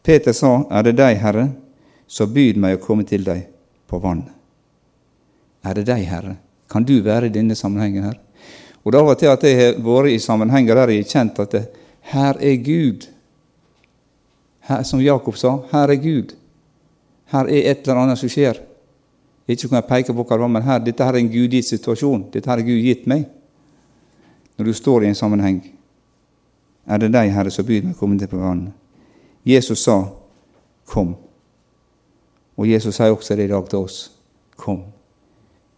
Peter 0.05 0.37
sa, 0.37 0.53
er 0.71 0.87
det 0.87 0.99
deg, 1.01 1.17
Herre, 1.21 1.49
så 2.07 2.29
byd 2.31 2.61
meg 2.61 2.77
å 2.77 2.85
komme 2.85 3.07
til 3.09 3.25
deg 3.27 3.49
på 3.91 3.99
vannet. 4.03 4.31
Er 5.67 5.77
det 5.77 5.89
deg, 5.91 6.05
Herre? 6.09 6.37
Kan 6.71 6.87
du 6.87 7.01
være 7.05 7.29
i 7.29 7.35
denne 7.35 7.57
sammenhengen 7.59 8.07
her? 8.07 8.21
Og 8.85 8.93
det 8.93 9.01
av 9.01 9.11
og 9.13 9.19
til 9.21 9.33
at 9.33 9.43
jeg 9.45 9.59
har 9.59 9.81
vært 9.85 10.15
i 10.15 10.21
sammenhenger 10.23 10.79
der 10.79 10.93
jeg 10.95 11.03
har 11.03 11.11
kjent 11.11 11.41
at 11.43 11.57
det, 11.57 11.65
her 12.15 12.39
er 12.41 12.63
Gud. 12.65 13.09
Her, 14.71 14.83
som 14.87 15.03
Jakob 15.03 15.37
sa, 15.37 15.57
her 15.73 15.91
er 15.91 15.99
Gud. 15.99 16.37
Her 17.33 17.49
er 17.51 17.73
et 17.73 17.81
eller 17.83 18.05
annet 18.05 18.19
som 18.19 18.31
skjer. 18.31 18.61
Ikke 19.51 19.67
kan 19.67 19.81
jeg 19.81 19.89
peke 19.89 20.15
på 20.15 20.23
hva 20.23 20.37
det 20.37 20.45
var, 20.45 20.53
men 20.55 20.63
her, 20.63 20.79
dette 20.85 21.05
her 21.05 21.17
er 21.17 21.25
en 21.25 21.33
gudgitt 21.33 21.67
situasjon. 21.67 22.29
Dette 22.31 22.47
her 22.47 22.61
har 22.61 22.67
Gud 22.67 22.79
gitt 22.85 23.09
meg. 23.11 23.25
Når 24.59 24.71
du 24.71 24.73
står 24.77 25.03
i 25.03 25.11
en 25.11 25.19
sammenheng, 25.19 25.59
er 26.87 27.03
det 27.03 27.11
deg, 27.11 27.33
Herre, 27.35 27.51
som 27.51 27.67
byr 27.67 27.83
meg 27.89 27.97
å 27.97 27.99
komme 27.99 28.19
til 28.21 28.31
på 28.31 28.39
vannet. 28.39 28.73
Jesus 29.47 29.83
sa 29.83 30.05
'kom'. 30.87 31.17
Og 32.57 32.69
Jesus 32.69 32.95
sier 32.95 33.11
også 33.11 33.37
det 33.37 33.45
i 33.45 33.53
dag 33.53 33.69
til 33.69 33.79
oss 33.79 34.11
'kom'. 34.57 34.85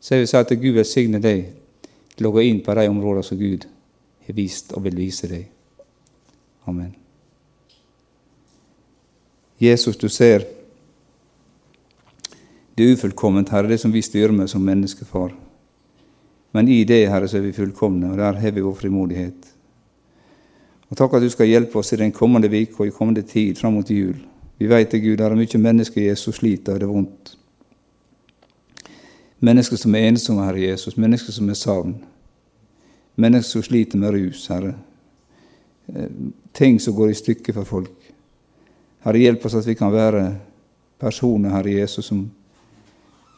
Så 0.00 0.14
jeg 0.14 0.20
vil 0.20 0.28
si 0.28 0.37
at 0.37 0.48
Gud 0.48 0.72
velsigne 0.74 1.22
deg 1.22 1.52
til 2.16 2.26
å 2.26 2.33
gå 2.33 2.40
inn 2.40 2.61
på 2.61 2.74
de 2.74 2.88
områdene 2.88 3.22
som 3.22 3.38
Gud 3.38 3.66
har 4.26 4.35
vist 4.35 4.72
og 4.72 4.85
vil 4.85 4.96
vise 4.96 5.28
deg. 5.28 5.48
Amen. 6.66 7.02
Jesus, 9.62 9.96
du 9.96 10.09
ser 10.09 10.44
det 12.75 12.85
er 12.85 12.96
ufullkomment, 12.96 13.51
Herre, 13.53 13.68
det 13.68 13.79
som 13.83 13.92
vi 13.92 14.01
styrer 14.03 14.33
med 14.33 14.48
som 14.51 14.64
menneskefar. 14.64 15.35
Men 16.57 16.68
i 16.68 16.85
det, 16.88 17.05
Herre, 17.09 17.29
så 17.29 17.38
er 17.38 17.44
vi 17.44 17.53
fullkomne, 17.53 18.11
og 18.12 18.18
der 18.18 18.40
har 18.40 18.51
vi 18.51 18.64
vår 18.64 18.75
frimodighet. 18.81 19.51
Og 20.88 20.96
Takk 20.96 21.14
at 21.16 21.25
du 21.25 21.29
skal 21.33 21.48
hjelpe 21.48 21.79
oss 21.79 21.92
i 21.92 22.01
den 22.01 22.12
kommende 22.12 22.48
uke 22.48 22.81
og 22.81 22.88
i 22.88 22.96
kommende 22.96 23.22
tid 23.22 23.57
fram 23.61 23.77
mot 23.77 23.90
jul. 23.90 24.16
Vi 24.59 24.68
vet 24.68 24.90
det, 24.92 25.03
Gud, 25.03 25.16
det 25.16 25.27
er 25.27 25.37
mye 25.37 25.59
mennesker 25.59 26.03
Jesus 26.03 26.40
sliter, 26.40 26.75
og 26.75 26.81
det 26.81 26.88
er 26.88 26.92
vondt. 26.92 27.37
Mennesker 29.40 29.77
som 29.77 29.94
er 29.94 30.09
ensomme, 30.09 30.44
Herre 30.46 30.68
Jesus, 30.70 30.96
mennesker 30.96 31.33
som 31.33 31.48
er 31.48 31.59
savn. 31.59 31.96
Mennesker 33.16 33.51
som 33.51 33.64
sliter 33.66 33.98
med 33.98 34.14
rus, 34.14 34.46
Herre. 34.48 34.75
Eh, 35.88 36.11
ting 36.55 36.81
som 36.81 36.94
går 36.94 37.11
i 37.11 37.18
stykker 37.20 37.57
for 37.57 37.68
folk. 37.68 38.02
Herre, 39.03 39.19
hjelp 39.19 39.47
oss 39.47 39.59
at 39.59 39.67
vi 39.67 39.75
kan 39.79 39.93
være 39.93 40.23
personer, 41.03 41.51
Herre 41.57 41.75
Jesus, 41.81 42.07
som 42.07 42.23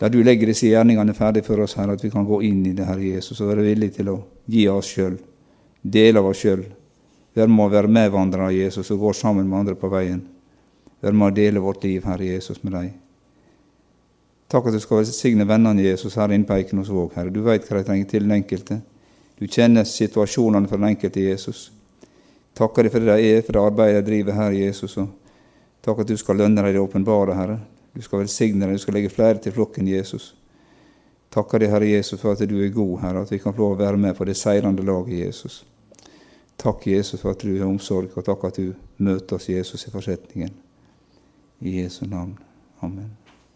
der 0.01 0.11
du 0.11 0.19
legger 0.27 0.51
disse 0.51 0.69
gjerningene 0.69 1.15
ferdig 1.17 1.45
for 1.47 1.63
oss, 1.65 1.77
Herre, 1.79 1.95
at 1.97 2.03
vi 2.05 2.11
kan 2.13 2.27
gå 2.29 2.43
inn 2.45 2.65
i 2.67 2.75
det, 2.77 2.85
Herre 2.89 3.15
Jesus, 3.15 3.41
og 3.41 3.53
være 3.53 3.65
villige 3.65 4.01
til 4.01 4.11
å 4.13 4.19
gi 4.51 4.67
oss 4.69 4.91
sjøl, 4.97 5.15
dele 5.81 6.21
av 6.21 6.29
oss 6.33 6.43
sjøl. 6.43 6.65
Vi 7.35 7.47
må 7.51 7.69
være 7.71 7.91
medvandrere 7.91 8.51
av 8.51 8.55
Jesus 8.55 8.91
og 8.95 9.07
gå 9.07 9.15
sammen 9.17 9.49
med 9.49 9.63
andre 9.63 9.79
på 9.79 9.89
veien. 9.91 10.21
Vi 11.01 11.13
må 11.13 11.31
dele 11.35 11.63
vårt 11.63 11.87
liv, 11.87 12.05
Herre 12.05 12.29
Jesus, 12.35 12.61
med 12.63 12.77
deg. 12.77 12.93
Takk 14.51 14.69
at 14.69 14.77
du 14.77 14.83
skal 14.83 15.01
velsigne 15.01 15.47
vennene 15.49 15.83
Jesus 15.83 16.19
her 16.21 16.33
inne 16.35 16.47
på 16.47 16.55
Eikenosvåg, 16.59 17.17
Herre. 17.17 17.33
Du 17.33 17.41
veit 17.47 17.65
hva 17.67 17.81
de 17.81 17.89
trenger 17.89 18.11
til 18.11 18.27
den 18.27 18.37
enkelte. 18.37 18.79
Du 19.41 19.49
kjenner 19.49 19.89
situasjonene 19.89 20.69
for 20.71 20.79
den 20.79 20.93
enkelte 20.93 21.25
Jesus. 21.25 21.71
Takker 22.55 22.87
deg 22.87 22.95
for 22.95 23.03
det 23.03 23.17
de 23.17 23.33
er, 23.35 23.43
for 23.43 23.57
det 23.57 23.65
arbeidet 23.65 24.05
de 24.05 24.11
driver 24.13 24.37
her, 24.39 24.55
Jesus. 24.55 24.95
Og 25.03 25.09
takk 25.85 26.03
at 26.03 26.11
du 26.11 26.17
skal 26.21 26.41
lønne 26.41 26.65
deg 26.65 26.75
det 26.75 26.83
åpenbare, 26.83 27.37
Herre. 27.39 27.59
Du 27.95 28.03
skal 28.03 28.25
velsigne 28.25 28.67
deg, 28.67 28.79
du 28.79 28.83
skal 28.83 28.97
legge 28.99 29.13
flere 29.13 29.39
til 29.43 29.55
flokken, 29.55 29.89
Jesus. 29.89 30.33
Takker 31.35 31.63
deg, 31.63 31.73
Herre 31.75 31.89
Jesus, 31.91 32.21
for 32.21 32.35
at 32.35 32.43
du 32.49 32.57
er 32.63 32.75
god, 32.75 32.99
Herre, 33.03 33.25
at 33.27 33.33
vi 33.33 33.41
kan 33.43 33.55
få 33.55 33.65
lov 33.65 33.77
å 33.77 33.83
være 33.83 34.01
med 34.01 34.15
på 34.19 34.27
det 34.29 34.37
seirende 34.39 34.87
laget, 34.87 35.19
Jesus. 35.27 35.63
Takk, 36.61 36.87
Jesus, 36.87 37.21
for 37.21 37.35
at 37.35 37.43
du 37.43 37.53
har 37.57 37.67
omsorg, 37.67 38.15
og 38.15 38.27
takk 38.27 38.47
at 38.51 38.63
du 38.63 38.73
møter 39.03 39.39
oss, 39.39 39.51
Jesus, 39.51 39.87
i 39.87 39.93
forsetningen. 39.95 40.55
I 41.61 41.81
Jesu 41.83 42.07
navn. 42.07 42.39
Amen. 42.83 43.24